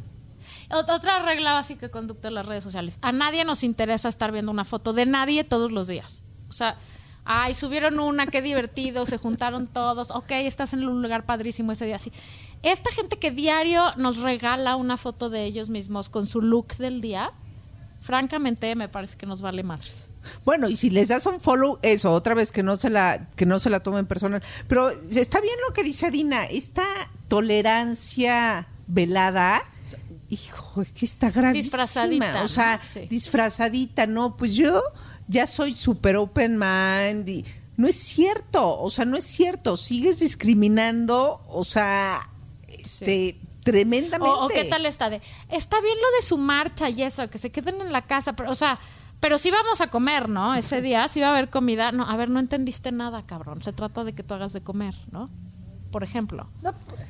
Ot- 0.69 0.89
Otra 0.89 1.19
regla 1.23 1.53
básica 1.53 1.85
de 1.87 1.91
conducta 1.91 2.27
de 2.27 2.33
las 2.33 2.45
redes 2.45 2.63
sociales. 2.63 2.97
A 3.01 3.11
nadie 3.11 3.45
nos 3.45 3.63
interesa 3.63 4.09
estar 4.09 4.31
viendo 4.31 4.51
una 4.51 4.65
foto 4.65 4.93
de 4.93 5.05
nadie 5.05 5.43
todos 5.43 5.71
los 5.71 5.87
días. 5.87 6.23
O 6.49 6.53
sea, 6.53 6.75
ay, 7.25 7.53
subieron 7.53 7.99
una, 7.99 8.27
qué 8.27 8.41
divertido, 8.41 9.05
se 9.05 9.17
juntaron 9.17 9.67
todos. 9.67 10.11
Ok, 10.11 10.31
estás 10.31 10.73
en 10.73 10.87
un 10.87 11.01
lugar 11.01 11.23
padrísimo 11.25 11.71
ese 11.71 11.85
día. 11.85 11.99
Sí. 11.99 12.11
Esta 12.63 12.91
gente 12.91 13.17
que 13.17 13.31
diario 13.31 13.93
nos 13.97 14.17
regala 14.21 14.75
una 14.75 14.97
foto 14.97 15.29
de 15.29 15.43
ellos 15.45 15.69
mismos 15.69 16.09
con 16.09 16.25
su 16.27 16.41
look 16.41 16.75
del 16.77 17.01
día, 17.01 17.31
francamente 18.07 18.73
me 18.75 18.87
parece 18.87 19.17
que 19.17 19.25
nos 19.25 19.41
vale 19.41 19.63
madres. 19.63 20.07
Bueno, 20.45 20.69
y 20.69 20.77
si 20.77 20.89
les 20.89 21.09
das 21.09 21.25
un 21.25 21.41
follow, 21.41 21.77
eso, 21.81 22.13
otra 22.13 22.33
vez 22.35 22.53
que 22.53 22.63
no 22.63 22.77
se 22.77 22.89
la, 22.89 23.27
que 23.35 23.45
no 23.45 23.59
se 23.59 23.69
la 23.69 23.81
tomen 23.81 24.05
personal. 24.05 24.41
Pero 24.69 24.89
está 24.89 25.41
bien 25.41 25.55
lo 25.67 25.73
que 25.73 25.83
dice 25.83 26.05
Adina, 26.05 26.45
esta 26.45 26.85
tolerancia 27.27 28.65
velada, 28.87 29.61
hijo, 30.29 30.81
es 30.81 30.93
que 30.93 31.05
está 31.05 31.29
gravísima. 31.29 31.63
Disfrazadita, 31.63 32.43
O 32.43 32.47
sea, 32.47 32.79
disfrazadita, 33.09 34.07
no, 34.07 34.37
pues 34.37 34.55
yo 34.55 34.81
ya 35.27 35.45
soy 35.45 35.73
súper 35.73 36.15
open 36.15 36.57
mind 36.57 37.27
y 37.27 37.45
no 37.75 37.89
es 37.89 37.95
cierto, 37.95 38.79
o 38.79 38.89
sea, 38.89 39.03
no 39.03 39.17
es 39.17 39.25
cierto, 39.25 39.75
sigues 39.75 40.19
discriminando, 40.19 41.41
o 41.49 41.65
sea, 41.65 42.29
este, 42.69 43.35
tremendamente. 43.71 44.33
O, 44.35 44.45
o 44.45 44.47
qué 44.49 44.65
tal 44.65 44.85
está 44.85 45.09
de, 45.09 45.21
está 45.49 45.79
bien 45.81 45.95
lo 45.95 46.17
de 46.17 46.21
su 46.25 46.37
marcha 46.37 46.89
y 46.89 47.03
eso, 47.03 47.29
que 47.29 47.37
se 47.37 47.49
queden 47.51 47.81
en 47.81 47.91
la 47.91 48.01
casa, 48.01 48.33
pero, 48.33 48.51
o 48.51 48.55
sea, 48.55 48.79
pero 49.19 49.37
sí 49.37 49.49
vamos 49.51 49.81
a 49.81 49.87
comer, 49.87 50.29
¿no? 50.29 50.55
Ese 50.55 50.81
día 50.81 51.07
sí 51.07 51.19
va 51.21 51.27
a 51.27 51.31
haber 51.31 51.49
comida. 51.49 51.91
No, 51.91 52.03
a 52.09 52.15
ver, 52.17 52.29
no 52.29 52.39
entendiste 52.39 52.91
nada, 52.91 53.23
cabrón. 53.25 53.63
Se 53.63 53.73
trata 53.73 54.03
de 54.03 54.13
que 54.13 54.23
tú 54.23 54.33
hagas 54.35 54.53
de 54.53 54.61
comer, 54.61 54.93
¿no? 55.11 55.29
Por 55.91 56.03
ejemplo. 56.03 56.47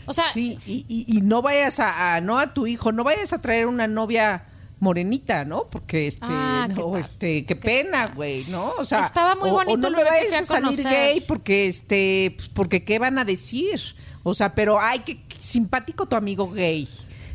O 0.05 0.13
sea, 0.13 0.31
Sí, 0.31 0.57
y, 0.65 0.85
y- 0.87 1.17
y 1.17 1.21
no 1.21 1.41
vayas 1.41 1.79
a, 1.79 2.15
a- 2.15 2.21
no 2.21 2.39
a 2.39 2.53
tu 2.53 2.65
hijo, 2.67 2.91
no 2.91 3.03
vayas 3.03 3.33
a 3.33 3.41
traer 3.41 3.65
una 3.67 3.87
novia 3.87 4.43
morenita, 4.79 5.43
¿no? 5.43 5.63
Porque 5.65 6.07
este, 6.07 6.27
Ah, 6.29 6.67
¿qué 6.69 6.75
no, 6.81 6.91
tal? 6.91 7.01
este, 7.01 7.45
qué 7.45 7.55
pena, 7.55 8.07
güey, 8.15 8.45
¿no? 8.45 8.71
O 8.77 8.85
sea, 8.85 8.99
Estaba 8.99 9.35
muy 9.35 9.49
o- 9.49 9.53
o 9.53 9.55
bonito 9.55 9.89
no 9.89 9.97
me 9.97 10.03
vayas 10.03 10.31
a 10.33 10.39
a 10.39 10.43
salir 10.45 10.63
conocer. 10.65 10.91
gay 10.91 11.21
porque 11.21 11.67
este, 11.67 12.33
pues, 12.37 12.49
porque 12.49 12.83
qué 12.83 12.99
van 12.99 13.17
a 13.17 13.25
decir. 13.25 13.81
O 14.29 14.33
sea, 14.33 14.53
pero 14.53 14.79
ay, 14.79 14.99
qué 14.99 15.17
simpático 15.37 16.05
tu 16.05 16.15
amigo 16.15 16.51
gay. 16.51 16.87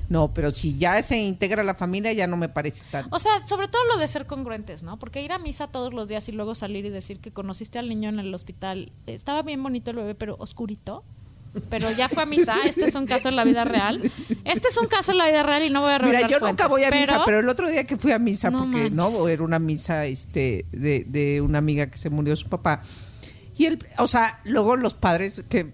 No, 0.09 0.29
pero 0.35 0.51
si 0.51 0.77
ya 0.77 1.03
se 1.03 1.17
integra 1.17 1.63
la 1.63 1.75
familia 1.75 2.13
ya 2.13 2.27
no 2.27 2.37
me 2.37 2.51
parece 2.51 2.85
tanto. 2.91 3.15
o 3.17 3.19
sea, 3.19 3.47
sobre 3.47 3.69
todo 3.69 3.83
lo 3.87 3.97
de 3.99 4.07
ser 4.07 4.27
congruentes, 4.27 4.83
¿no? 4.83 4.99
Porque 4.99 5.23
ir 5.23 5.33
a 5.33 5.39
misa 5.39 5.69
todos 5.69 5.95
los 5.95 6.09
días 6.09 6.29
y 6.29 6.33
luego 6.33 6.55
salir 6.55 6.85
y 6.85 6.91
decir 6.91 7.19
que 7.19 7.31
conociste 7.31 7.79
al 7.79 7.89
niño 7.89 8.11
en 8.11 8.19
el 8.19 8.35
hospital, 8.35 8.91
estaba 9.07 9.41
bien 9.41 9.63
bonito 9.63 9.91
el 9.91 9.97
bebé, 9.97 10.15
pero 10.15 10.37
oscurito. 10.39 11.03
Pero 11.71 11.91
ya 11.93 12.09
fue 12.09 12.23
a 12.23 12.27
misa. 12.27 12.57
Este 12.65 12.85
es 12.87 12.95
un 12.95 13.07
caso 13.07 13.29
en 13.29 13.37
la 13.37 13.45
vida 13.45 13.65
real. 13.65 14.01
Este 14.45 14.69
es 14.69 14.77
un 14.79 14.87
caso 14.87 15.13
en 15.13 15.19
la 15.19 15.27
vida 15.27 15.43
real 15.43 15.63
y 15.63 15.71
no 15.71 15.81
voy 15.83 15.93
a 15.93 15.99
Mira, 15.99 16.27
yo 16.27 16.41
nunca 16.41 16.67
voy 16.67 16.85
a 16.85 16.91
misa, 16.91 17.23
pero- 17.25 17.41
el 17.41 17.49
otro 17.49 17.69
día 17.69 17.85
que 17.85 17.97
fui 17.97 18.13
a 18.13 18.19
misa, 18.19 18.51
No 18.51 18.65
porque 18.65 18.91
no, 18.91 19.29
era 19.29 19.43
una 19.43 19.59
misa 19.59 20.05
este 20.07 20.65
de, 20.73 21.05
de 21.07 21.41
una 21.43 21.59
amiga 21.59 21.87
que 21.87 21.97
se 21.99 22.09
murió 22.11 22.37
su 22.37 22.49
papá. 22.49 22.81
Y 23.57 23.67
él, 23.67 23.79
o 23.99 24.07
sea, 24.07 24.41
luego 24.45 24.77
los 24.77 24.95
padres 24.95 25.45
que 25.49 25.71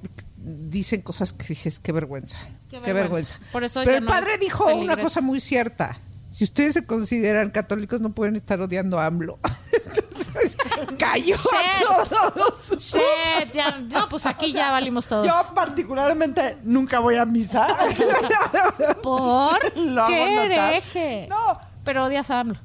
dicen 0.49 1.03
cosas 1.03 1.33
que 1.33 1.47
dices, 1.49 1.79
qué 1.79 1.93
vergüenza. 1.93 2.39
Qué 2.71 2.81
Qué, 2.81 2.93
vergüenza. 2.93 3.35
vergüenza. 3.35 3.53
Por 3.53 3.65
eso 3.65 3.81
pero 3.85 3.99
el 3.99 4.05
no 4.05 4.11
padre 4.11 4.39
dijo 4.39 4.67
una 4.75 4.97
cosa 4.97 5.21
muy 5.21 5.41
cierta. 5.41 5.97
Si 6.31 6.45
ustedes 6.45 6.75
se 6.75 6.85
consideran 6.85 7.51
católicos, 7.51 8.01
no 8.03 8.11
pueden 8.11 8.37
estar 8.37 8.61
odiando 8.61 8.99
a 9.01 9.07
AMLO. 9.07 9.39
Entonces, 9.73 10.57
cayó 10.99 11.37
a 11.37 12.09
todos. 12.35 12.71
Shit, 12.79 13.55
ya- 13.55 13.79
no, 13.79 14.09
pues 14.11 14.27
aquí 14.27 14.53
ya 14.53 14.71
valimos 14.71 15.07
todos. 15.07 15.25
Yo 15.27 15.33
particularmente 15.55 16.59
nunca 16.65 16.99
voy 16.99 17.17
a 17.17 17.25
misa. 17.25 17.67
¿Por? 19.03 19.77
Lo 19.79 20.07
¿Qué 20.07 20.45
hereje? 20.45 21.27
No, 21.31 21.59
Pero 21.85 22.05
odias 22.05 22.31
a 22.31 22.41
AMLO. 22.41 22.57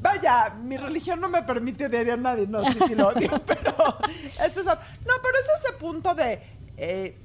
Vaya, 0.00 0.54
mi 0.62 0.76
religión 0.76 1.20
no 1.20 1.28
me 1.28 1.42
permite 1.42 1.86
odiar 1.86 2.10
a 2.10 2.16
nadie, 2.16 2.46
no, 2.48 2.64
sí, 2.72 2.78
sí 2.88 2.94
lo 2.96 3.08
odio, 3.08 3.30
pero 3.46 3.72
es 4.44 4.56
esa- 4.56 4.74
no, 4.74 5.12
pero 5.22 5.38
es 5.38 5.62
ese 5.64 5.72
punto 5.78 6.12
de 6.14 6.40
eh, 6.82 7.16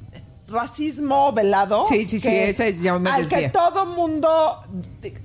racismo 0.47 1.31
velado. 1.33 1.85
Sí, 1.85 2.05
sí, 2.05 2.19
sí, 2.19 2.33
ese 2.33 2.69
es- 2.69 2.81
ya 2.81 2.97
me 2.99 3.09
Al 3.09 3.27
que 3.27 3.49
todo 3.49 3.85
mundo, 3.85 4.59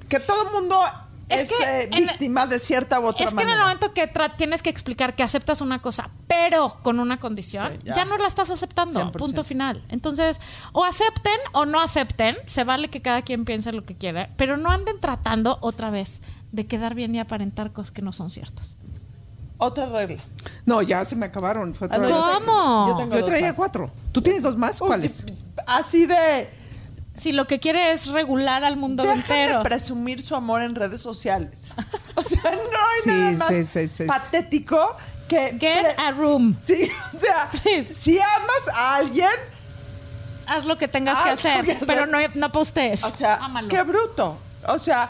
que 0.09 0.19
todo 0.21 0.51
mundo 0.53 0.81
Es 1.29 1.43
es, 1.45 1.53
que 1.57 1.65
eh, 1.65 1.89
en- 1.93 2.07
víctima 2.07 2.47
de 2.47 2.59
cierta 2.59 2.99
u 3.01 3.07
otra 3.07 3.25
Es 3.25 3.31
que 3.33 3.43
en 3.43 3.49
el 3.49 3.55
manera. 3.59 3.65
momento 3.65 3.95
que 3.95 4.13
tra- 4.13 4.35
tienes 4.37 4.63
que 4.63 4.69
explicar 4.71 5.15
que 5.15 5.23
aceptas 5.23 5.61
una 5.61 5.81
cosa, 5.81 6.11
pero 6.27 6.77
con 6.83 6.99
una 6.99 7.19
condición, 7.21 7.73
Sí, 7.73 7.79
ya. 7.85 7.95
ya. 7.95 8.05
no 8.05 8.19
la 8.19 8.27
estás 8.27 8.51
aceptando. 8.51 8.99
100%. 8.99 9.13
Punto 9.13 9.45
final. 9.45 9.83
Entonces, 9.89 10.41
o 10.73 10.85
acepten 10.85 11.39
o 11.53 11.65
no 11.65 11.81
acepten. 11.81 12.37
Se 12.47 12.65
vale 12.65 12.89
que 12.89 13.01
cada 13.01 13.23
quien 13.23 13.45
piense 13.45 13.73
lo 13.73 13.85
que 13.85 13.95
quiera, 13.95 14.29
pero 14.37 14.57
no 14.57 14.71
anden 14.71 14.99
tratando 15.01 15.57
otra 15.63 15.91
vez 15.91 16.23
de 16.51 16.67
quedar 16.67 16.95
bien 16.95 17.15
y 17.15 17.21
aparentar 17.21 17.71
cosas 17.73 17.93
que 17.93 18.03
no 18.03 18.13
son 18.13 18.29
ciertas. 18.29 18.75
Otra 19.63 19.87
regla. 19.87 20.23
No, 20.67 20.83
ya 20.83 21.05
se 21.05 21.17
me 21.17 21.27
acabaron. 21.27 21.75
Fue 21.75 21.89
Ah, 21.91 21.97
otra 21.99 22.09
¿Cómo? 22.45 22.89
Yo 22.89 22.97
tengo 22.97 23.15
Yo 23.15 23.21
dos 23.21 23.29
traía 23.31 23.49
más. 23.49 23.57
cuatro. 23.57 23.91
¿Tú 24.13 24.23
tienes 24.23 24.43
dos 24.43 24.57
más? 24.57 24.79
¿Cuáles? 24.79 25.25
Así 25.67 26.07
de 26.07 26.49
Si 27.17 27.33
lo 27.33 27.47
que 27.47 27.61
quiere 27.61 27.93
es 27.93 28.07
regular 28.09 28.65
al 28.65 28.77
mundo 28.77 29.03
Dejen 29.03 29.19
entero. 29.21 29.59
de 29.59 29.65
presumir 29.65 30.23
su 30.23 30.35
amor 30.35 30.63
en 30.63 30.75
redes 30.75 31.01
sociales. 31.01 31.73
O 32.15 32.23
sea, 32.23 32.41
no 32.43 32.51
hay 32.51 33.03
Sí, 33.03 33.09
nada 33.11 33.33
más 33.39 33.49
sí, 33.49 33.65
sí, 33.65 33.89
sí. 33.89 34.05
patético 34.05 34.97
que 35.29 35.57
Get 35.59 35.99
a 35.99 36.11
room. 36.13 36.55
Sí, 36.63 36.91
o 37.13 37.17
sea, 37.19 37.49
Please. 37.63 37.95
si 37.95 38.19
amas 38.21 38.77
a 38.79 38.97
alguien, 38.97 39.31
Haz 40.47 40.65
lo 40.67 40.77
que 40.77 40.89
tengas 40.89 41.17
Haz 41.19 41.25
que 41.25 41.31
hacer, 41.31 41.65
que 41.65 41.73
hacer. 41.73 41.87
pero 41.87 42.05
no, 42.07 42.19
no 42.35 42.53
postees. 42.53 43.03
o 43.05 43.11
sea, 43.11 43.37
Ámalo. 43.37 43.69
qué 43.69 43.83
bruto. 43.83 44.37
O 44.69 44.79
sea, 44.79 45.09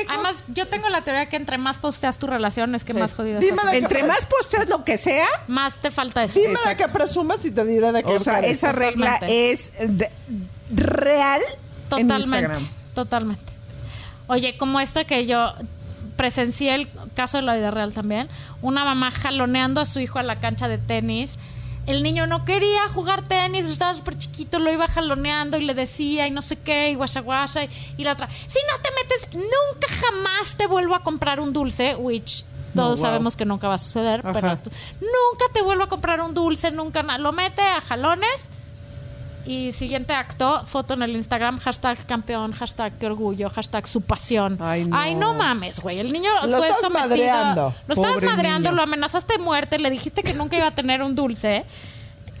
qué 0.00 0.06
Además, 0.08 0.44
yo 0.48 0.66
tengo 0.68 0.88
la 0.88 1.02
teoría 1.02 1.26
que 1.26 1.36
entre 1.36 1.56
más 1.58 1.78
posteas 1.78 2.18
tu 2.18 2.26
relación 2.26 2.74
es 2.74 2.84
que 2.84 2.92
Sí. 2.92 2.98
más 2.98 3.14
jodida 3.14 3.38
Dime 3.38 3.62
de 3.70 3.78
Entre 3.78 4.02
más 4.02 4.24
posteas 4.26 4.68
lo 4.68 4.84
que 4.84 4.98
sea, 4.98 5.26
Más 5.46 5.78
te 5.78 5.90
falta 5.90 6.24
eso. 6.24 6.40
Dime 6.40 6.58
de 6.66 6.76
qué 6.76 6.88
presumas 6.88 7.44
y 7.44 7.50
te 7.52 7.64
diré 7.64 7.92
de 7.92 8.02
qué 8.02 8.12
o 8.16 8.20
sea, 8.20 8.40
esa 8.40 8.72
regla 8.72 9.14
Totalmente. 9.20 9.50
es 9.52 9.72
de- 9.78 10.10
real 10.74 11.40
en 11.42 11.88
Totalmente. 12.08 12.18
Instagram. 12.18 12.68
Totalmente. 12.94 13.52
Oye, 14.26 14.56
como 14.56 14.80
esta 14.80 15.04
que 15.04 15.26
yo 15.26 15.52
presencié 16.16 16.74
el 16.74 16.88
caso 17.14 17.36
de 17.38 17.42
la 17.42 17.54
vida 17.56 17.70
real 17.70 17.92
también, 17.92 18.28
una 18.62 18.84
mamá 18.84 19.10
jaloneando 19.10 19.80
a 19.80 19.84
su 19.84 20.00
hijo 20.00 20.18
a 20.18 20.22
la 20.22 20.40
cancha 20.40 20.68
de 20.68 20.78
tenis. 20.78 21.38
El 21.86 22.02
niño 22.02 22.26
no 22.26 22.44
quería 22.44 22.88
jugar 22.88 23.26
tenis, 23.28 23.66
estaba 23.66 23.94
súper 23.94 24.16
chiquito, 24.16 24.58
lo 24.58 24.72
iba 24.72 24.88
jaloneando 24.88 25.58
y 25.58 25.64
le 25.64 25.74
decía 25.74 26.26
y 26.26 26.30
no 26.30 26.40
sé 26.40 26.56
qué, 26.56 26.90
y 26.90 26.94
guasha 26.94 27.20
guasha, 27.20 27.64
y, 27.64 27.68
y 27.98 28.04
la 28.04 28.12
otra, 28.12 28.28
si 28.46 28.58
no 28.70 28.80
te 28.80 28.90
metes, 28.92 29.28
nunca 29.34 29.88
jamás 29.88 30.56
te 30.56 30.66
vuelvo 30.66 30.94
a 30.94 31.00
comprar 31.00 31.40
un 31.40 31.52
dulce, 31.52 31.94
which 31.96 32.44
todos 32.74 32.98
wow. 32.98 33.02
sabemos 33.02 33.36
que 33.36 33.44
nunca 33.44 33.68
va 33.68 33.74
a 33.74 33.78
suceder, 33.78 34.20
Ajá. 34.20 34.32
pero 34.32 34.48
nunca 34.48 35.44
te 35.52 35.62
vuelvo 35.62 35.84
a 35.84 35.88
comprar 35.88 36.20
un 36.20 36.34
dulce, 36.34 36.70
nunca 36.70 37.02
nada. 37.02 37.18
Lo 37.18 37.32
mete 37.32 37.62
a 37.62 37.80
jalones 37.80 38.50
y 39.46 39.72
siguiente 39.72 40.12
acto, 40.14 40.64
foto 40.66 40.94
en 40.94 41.02
el 41.02 41.10
Instagram, 41.16 41.58
hashtag 41.58 42.04
campeón, 42.06 42.52
hashtag 42.52 42.92
qué 42.98 43.06
orgullo, 43.06 43.50
hashtag 43.50 43.86
su 43.86 44.00
pasión. 44.00 44.58
Ay, 44.62 45.14
no. 45.14 45.34
mames, 45.34 45.80
güey. 45.80 45.98
El 46.00 46.12
niño 46.12 46.30
Lo 46.46 46.58
fue 46.58 46.68
estás 46.68 46.80
sometido. 46.82 47.08
madreando. 47.08 47.74
Lo 47.86 47.94
estabas 47.94 48.14
Pobre 48.14 48.26
madreando, 48.26 48.70
niño. 48.70 48.76
lo 48.76 48.82
amenazaste 48.82 49.34
de 49.34 49.38
muerte, 49.40 49.78
le 49.78 49.90
dijiste 49.90 50.22
que 50.22 50.34
nunca 50.34 50.56
iba 50.56 50.66
a 50.68 50.70
tener 50.74 51.02
un 51.02 51.14
dulce. 51.14 51.64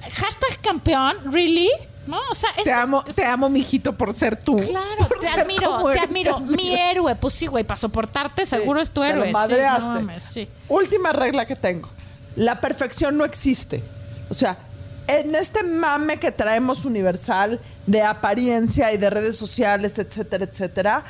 Hashtag 0.02 0.60
campeón, 0.62 1.16
¿really? 1.32 1.68
¿No? 2.06 2.18
O 2.30 2.34
sea, 2.34 2.50
Te 2.62 2.70
amo, 2.72 3.02
te 3.02 3.24
amo, 3.24 3.48
mijito, 3.48 3.94
por 3.94 4.12
ser 4.14 4.36
tú. 4.42 4.56
Claro, 4.58 5.08
te 5.20 5.28
admiro, 5.40 5.82
te 5.92 6.00
admiro. 6.00 6.40
Mi 6.40 6.74
héroe, 6.74 7.14
pues 7.16 7.32
sí, 7.32 7.46
güey, 7.46 7.64
para 7.64 7.76
soportarte 7.76 8.44
seguro 8.44 8.80
es 8.82 8.90
tu 8.90 9.00
Te 9.00 9.06
lo 9.14 9.24
héroe. 9.24 9.26
sí, 9.28 9.32
no 9.32 9.38
madreaste. 9.38 9.88
mames, 9.88 10.22
sí. 10.22 10.48
Última 10.68 11.12
regla 11.12 11.46
que 11.46 11.56
tengo. 11.56 11.88
La 12.36 12.60
perfección 12.60 13.16
no 13.16 13.24
existe. 13.24 13.82
O 14.28 14.34
sea, 14.34 14.58
en 15.06 15.34
este 15.34 15.62
mame 15.64 16.18
que 16.18 16.30
traemos 16.30 16.84
universal 16.84 17.60
de 17.86 18.02
apariencia 18.02 18.92
y 18.92 18.96
de 18.96 19.10
redes 19.10 19.36
sociales, 19.36 19.98
etcétera, 19.98 20.44
etcétera, 20.44 21.04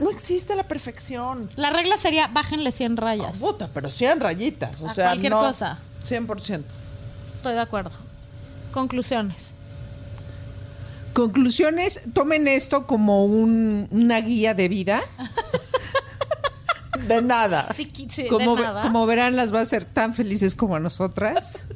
no 0.00 0.10
existe 0.10 0.54
la 0.56 0.62
perfección. 0.62 1.48
La 1.56 1.70
regla 1.70 1.96
sería 1.96 2.26
bájenle 2.28 2.72
100 2.72 2.96
rayas. 2.96 3.38
Puta, 3.38 3.68
pero 3.72 3.90
100 3.90 4.20
rayitas. 4.20 4.80
O 4.80 4.86
A 4.86 4.94
sea, 4.94 5.06
cualquier 5.08 5.32
no, 5.32 5.40
cosa. 5.40 5.78
100%. 6.04 6.62
Estoy 7.36 7.52
de 7.54 7.60
acuerdo. 7.60 7.90
Conclusiones. 8.72 9.54
Conclusiones, 11.12 12.02
tomen 12.14 12.46
esto 12.48 12.86
como 12.86 13.24
un- 13.24 13.88
una 13.90 14.20
guía 14.20 14.54
de 14.54 14.68
vida. 14.68 15.02
De 17.08 17.20
nada. 17.22 17.66
Sí, 17.74 17.90
sí, 18.08 18.26
Como, 18.28 18.54
ve- 18.56 18.62
nada. 18.62 18.82
como 18.82 19.06
verán, 19.06 19.34
las 19.34 19.52
va 19.52 19.58
a 19.58 19.62
hacer 19.62 19.84
tan 19.84 20.14
felices 20.14 20.54
como 20.54 20.76
a 20.76 20.80
nosotras. 20.80 21.66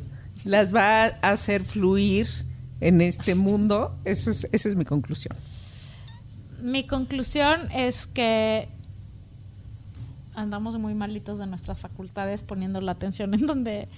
Las 0.44 0.74
va 0.74 1.04
a 1.04 1.30
hacer 1.30 1.64
fluir 1.64 2.28
en 2.80 3.00
este 3.00 3.35
mundo. 3.35 3.94
Eso 4.04 4.30
es, 4.30 4.48
esa 4.52 4.68
es 4.68 4.76
mi 4.76 4.85
conclusión. 4.85 5.37
Mi 6.62 6.87
conclusión 6.87 7.70
es 7.72 8.07
que 8.07 8.68
andamos 10.35 10.78
muy 10.78 10.94
malitos 10.94 11.38
de 11.38 11.46
nuestras 11.46 11.80
facultades 11.80 12.42
poniendo 12.42 12.80
la 12.80 12.92
atención 12.92 13.35
en 13.35 13.46
donde 13.46 13.88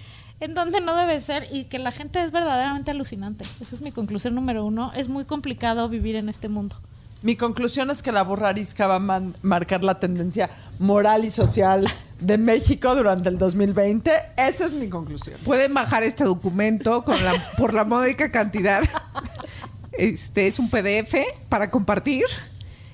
en 0.41 0.55
donde 0.55 0.81
no 0.81 0.95
debe 0.95 1.19
ser 1.21 1.49
y 1.51 1.65
que 1.65 1.79
la 1.79 1.91
gente 1.91 2.23
es 2.23 2.31
verdaderamente 2.31 2.91
alucinante. 2.91 3.45
Esa 3.61 3.75
es 3.75 3.81
mi 3.81 3.91
conclusión 3.91 4.35
número 4.35 4.67
uno. 4.67 4.93
Es 4.95 5.09
muy 5.09 5.25
complicado 5.25 5.89
vivir 5.89 6.17
en 6.17 6.29
este 6.29 6.49
mundo. 6.49 6.77
Mi 7.23 7.35
conclusión 7.37 7.91
es 7.91 8.03
que 8.03 8.13
la 8.13 8.23
burra 8.23 8.51
arisca 8.51 8.87
va 8.87 8.97
a 8.97 9.01
man- 9.01 9.35
marcar 9.43 9.83
la 9.83 9.99
tendencia 9.99 10.51
moral 10.79 11.25
y 11.25 11.31
social 11.31 11.87
de 12.21 12.39
México 12.39 12.95
durante 12.95 13.29
el 13.29 13.39
2020. 13.39 14.11
Esa 14.37 14.67
es 14.67 14.75
mi 14.75 14.89
conclusión. 14.89 15.37
Pueden 15.45 15.75
bajar 15.75 16.03
este 16.05 16.25
documento 16.25 17.03
con 17.05 17.23
la, 17.25 17.33
por 17.59 17.75
la 17.75 17.85
módica 17.85 18.31
cantidad. 18.31 18.83
Este 19.93 20.47
es 20.47 20.59
un 20.59 20.69
PDF 20.71 21.15
para 21.49 21.71
compartir. 21.71 22.25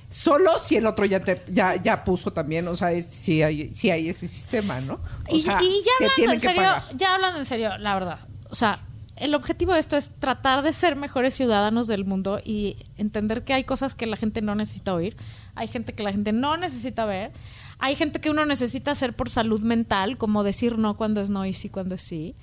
Solo 0.09 0.57
si 0.59 0.77
el 0.77 0.85
otro 0.85 1.05
ya 1.05 1.19
te, 1.19 1.41
ya, 1.49 1.75
ya 1.75 2.03
puso 2.03 2.31
también, 2.31 2.67
o 2.67 2.75
sea, 2.75 2.91
es, 2.91 3.05
si 3.05 3.41
hay, 3.41 3.73
si 3.73 3.89
hay 3.89 4.09
ese 4.09 4.27
sistema, 4.27 4.79
¿no? 4.79 4.93
O 5.27 5.35
Y, 5.35 5.41
sea, 5.41 5.59
y 5.61 5.81
ya 5.83 5.91
se 5.97 6.05
hablando 6.05 6.33
en 6.33 6.39
serio, 6.39 6.61
pagar. 6.61 6.83
ya 6.95 7.13
hablando 7.15 7.39
en 7.39 7.45
serio, 7.45 7.77
la 7.79 7.93
verdad. 7.95 8.19
O 8.51 8.55
sea, 8.55 8.77
el 9.15 9.35
objetivo 9.35 9.73
de 9.73 9.79
esto 9.79 9.95
es 9.95 10.15
tratar 10.19 10.63
de 10.63 10.73
ser 10.73 10.95
mejores 10.95 11.33
ciudadanos 11.33 11.87
del 11.87 12.05
mundo 12.05 12.39
y 12.43 12.77
entender 12.97 13.43
que 13.43 13.53
hay 13.53 13.63
cosas 13.63 13.95
que 13.95 14.07
la 14.07 14.17
gente 14.17 14.41
no 14.41 14.55
necesita 14.55 14.93
oír, 14.93 15.15
hay 15.55 15.67
gente 15.67 15.93
que 15.93 16.03
la 16.03 16.11
gente 16.11 16.31
no 16.31 16.57
necesita 16.57 17.05
ver, 17.05 17.31
hay 17.79 17.95
gente 17.95 18.19
que 18.19 18.29
uno 18.29 18.45
necesita 18.45 18.91
hacer 18.91 19.13
por 19.13 19.29
salud 19.29 19.61
mental, 19.61 20.17
como 20.17 20.43
decir 20.43 20.77
no 20.77 20.95
cuando 20.95 21.21
es 21.21 21.29
no 21.29 21.45
y 21.45 21.53
sí 21.53 21.69
cuando 21.69 21.95
es 21.95 22.01
sí. 22.01 22.35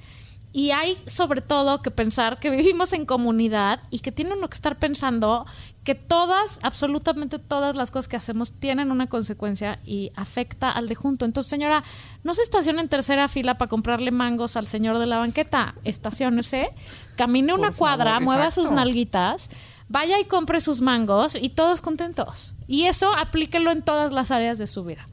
Y 0.52 0.72
hay 0.72 0.96
sobre 1.06 1.42
todo 1.42 1.80
que 1.80 1.90
pensar 1.90 2.38
que 2.38 2.50
vivimos 2.50 2.92
en 2.92 3.06
comunidad 3.06 3.80
y 3.90 4.00
que 4.00 4.11
tiene 4.11 4.35
uno 4.35 4.48
que 4.48 4.56
estar 4.56 4.76
pensando 4.76 5.46
que 5.85 5.95
todas, 5.95 6.59
absolutamente 6.62 7.38
todas 7.38 7.75
las 7.75 7.90
cosas 7.90 8.09
que 8.09 8.16
hacemos 8.16 8.53
tienen 8.53 8.90
una 8.90 9.07
consecuencia 9.07 9.79
y 9.85 10.12
afecta 10.14 10.71
al 10.71 10.88
de 10.88 10.95
junto. 10.95 11.25
Entonces, 11.25 11.49
señora, 11.51 11.83
no 12.23 12.35
se 12.35 12.43
estacione 12.43 12.83
en 12.83 12.88
tercera 12.88 13.29
fila 13.29 13.57
para 13.57 13.69
comprarle 13.71 14.11
mangos 14.11 14.57
al 14.57 14.66
señor 14.66 14.99
de 14.99 15.07
la 15.07 15.16
banqueta. 15.19 15.75
Estaciónese, 15.85 16.69
camine 17.16 17.55
una 17.55 17.69
Por 17.69 17.79
cuadra, 17.79 18.11
favor, 18.12 18.23
mueva 18.25 18.45
exacto. 18.45 18.69
sus 18.69 18.73
nalguitas, 18.77 19.51
vaya 19.88 20.21
y 20.21 20.25
compre 20.27 20.61
sus 20.61 20.83
mangos 20.83 21.35
y 21.40 21.49
todos 21.49 21.81
contentos. 21.81 22.55
Y 22.69 22.85
eso 22.85 23.14
aplíquelo 23.16 23.71
en 23.71 23.83
todas 23.83 24.12
las 24.12 24.31
áreas 24.31 24.59
de 24.59 24.66
su 24.66 24.85
vida. 24.85 25.07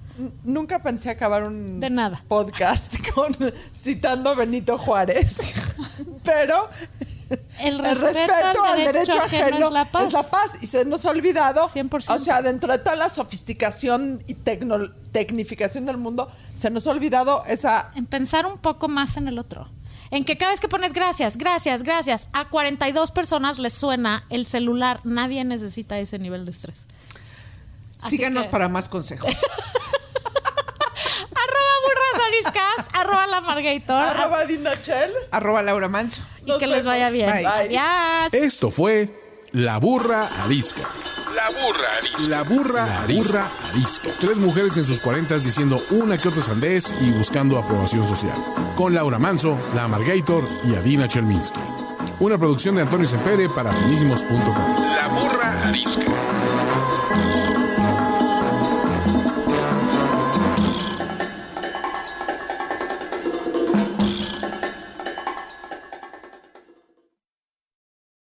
Nunca 0.44 0.82
pensé 0.82 1.12
acabar 1.12 1.44
un 1.44 1.80
De 1.80 1.90
nada. 1.92 2.22
podcast 2.28 2.94
con 3.14 3.34
citando 3.74 4.32
a 4.32 4.34
Benito 4.34 4.78
Juárez. 4.78 5.54
Pero 6.24 6.68
El 7.62 7.80
respeto 7.80 8.64
al 8.64 8.78
derecho 8.84 9.20
ajeno 9.20 9.68
es 9.68 10.14
la 10.14 10.24
paz. 10.24 10.58
Y 10.62 10.68
se 10.68 10.86
nos 10.86 11.06
ha 11.06 11.10
olvidado. 11.12 11.68
100%. 11.70 12.16
O 12.16 12.20
sea, 12.20 12.42
dentro 12.42 12.72
de 12.72 12.80
toda 12.80 12.96
la 12.96 13.10
sofisticación 13.10 14.22
y 14.28 14.36
tecno- 14.36 14.92
tecnificación 15.12 15.86
del 15.86 15.98
mundo, 15.98 16.30
se 16.56 16.70
nos 16.70 16.86
ha 16.88 16.92
olvidado 16.92 17.44
esa. 17.48 17.92
en 17.96 18.06
pensar 18.06 18.46
un 18.46 18.58
poco 18.58 18.88
más 18.88 19.18
en 19.18 19.28
el 19.28 19.40
otro. 19.40 19.68
En 20.10 20.24
que 20.24 20.38
cada 20.38 20.52
vez 20.52 20.60
que 20.62 20.70
pones 20.70 20.94
gracias, 20.94 21.36
gracias, 21.38 21.84
gracias, 21.84 22.28
a 22.32 22.48
42 22.48 23.12
personas 23.12 23.60
les 23.60 23.74
suena 23.74 24.24
el 24.30 24.46
celular. 24.46 25.02
Nadie 25.04 25.44
necesita 25.44 26.00
ese 26.00 26.18
nivel 26.20 26.46
de 26.46 26.52
estrés. 26.52 26.88
Así 28.02 28.16
Síganos 28.18 28.46
que- 28.46 28.52
para 28.52 28.70
más 28.70 28.88
consejos. 28.90 29.34
Ariscas, 32.28 32.88
arroba 32.94 33.28
la 33.28 33.42
Margator. 33.42 34.02
Arroba 34.02 34.46
Dinachel. 34.46 35.12
Arroba 35.32 35.62
Laura 35.62 35.88
Manso. 35.88 36.24
y 36.44 36.50
Nos 36.50 36.60
que 36.60 36.68
les 36.68 36.84
vaya 36.86 37.10
bien. 37.10 37.32
Bye. 37.32 37.46
Adiós. 37.46 38.34
Esto 38.34 38.70
fue 38.72 39.10
La 39.52 39.78
Burra 39.80 40.28
Arisca. 40.44 40.84
La 41.36 41.50
burra 41.52 41.88
arisca. 42.00 42.30
La 42.30 42.42
burra, 42.44 42.86
la 42.88 43.02
burra 43.14 43.48
arisca. 43.72 44.10
Tres 44.20 44.40
mujeres 44.40 44.76
en 44.78 44.84
sus 44.86 45.00
cuarentas 45.00 45.44
diciendo 45.44 45.80
una 45.92 46.18
que 46.18 46.30
otra 46.30 46.42
sandez 46.42 46.96
y 47.00 47.12
buscando 47.12 47.60
aprobación 47.60 48.08
social. 48.08 48.34
Con 48.76 48.96
Laura 48.96 49.20
Manso, 49.20 49.56
La 49.76 49.88
Margator 49.88 50.44
y 50.64 50.74
Adina 50.74 51.08
Chelminsky. 51.08 51.60
Una 52.22 52.40
producción 52.40 52.74
de 52.76 52.82
Antonio 52.82 53.06
Sempere 53.08 53.50
para 53.50 53.72
finísimos.com. 53.72 54.84
La 54.96 55.08
burra 55.10 55.68
arisca. 55.68 56.02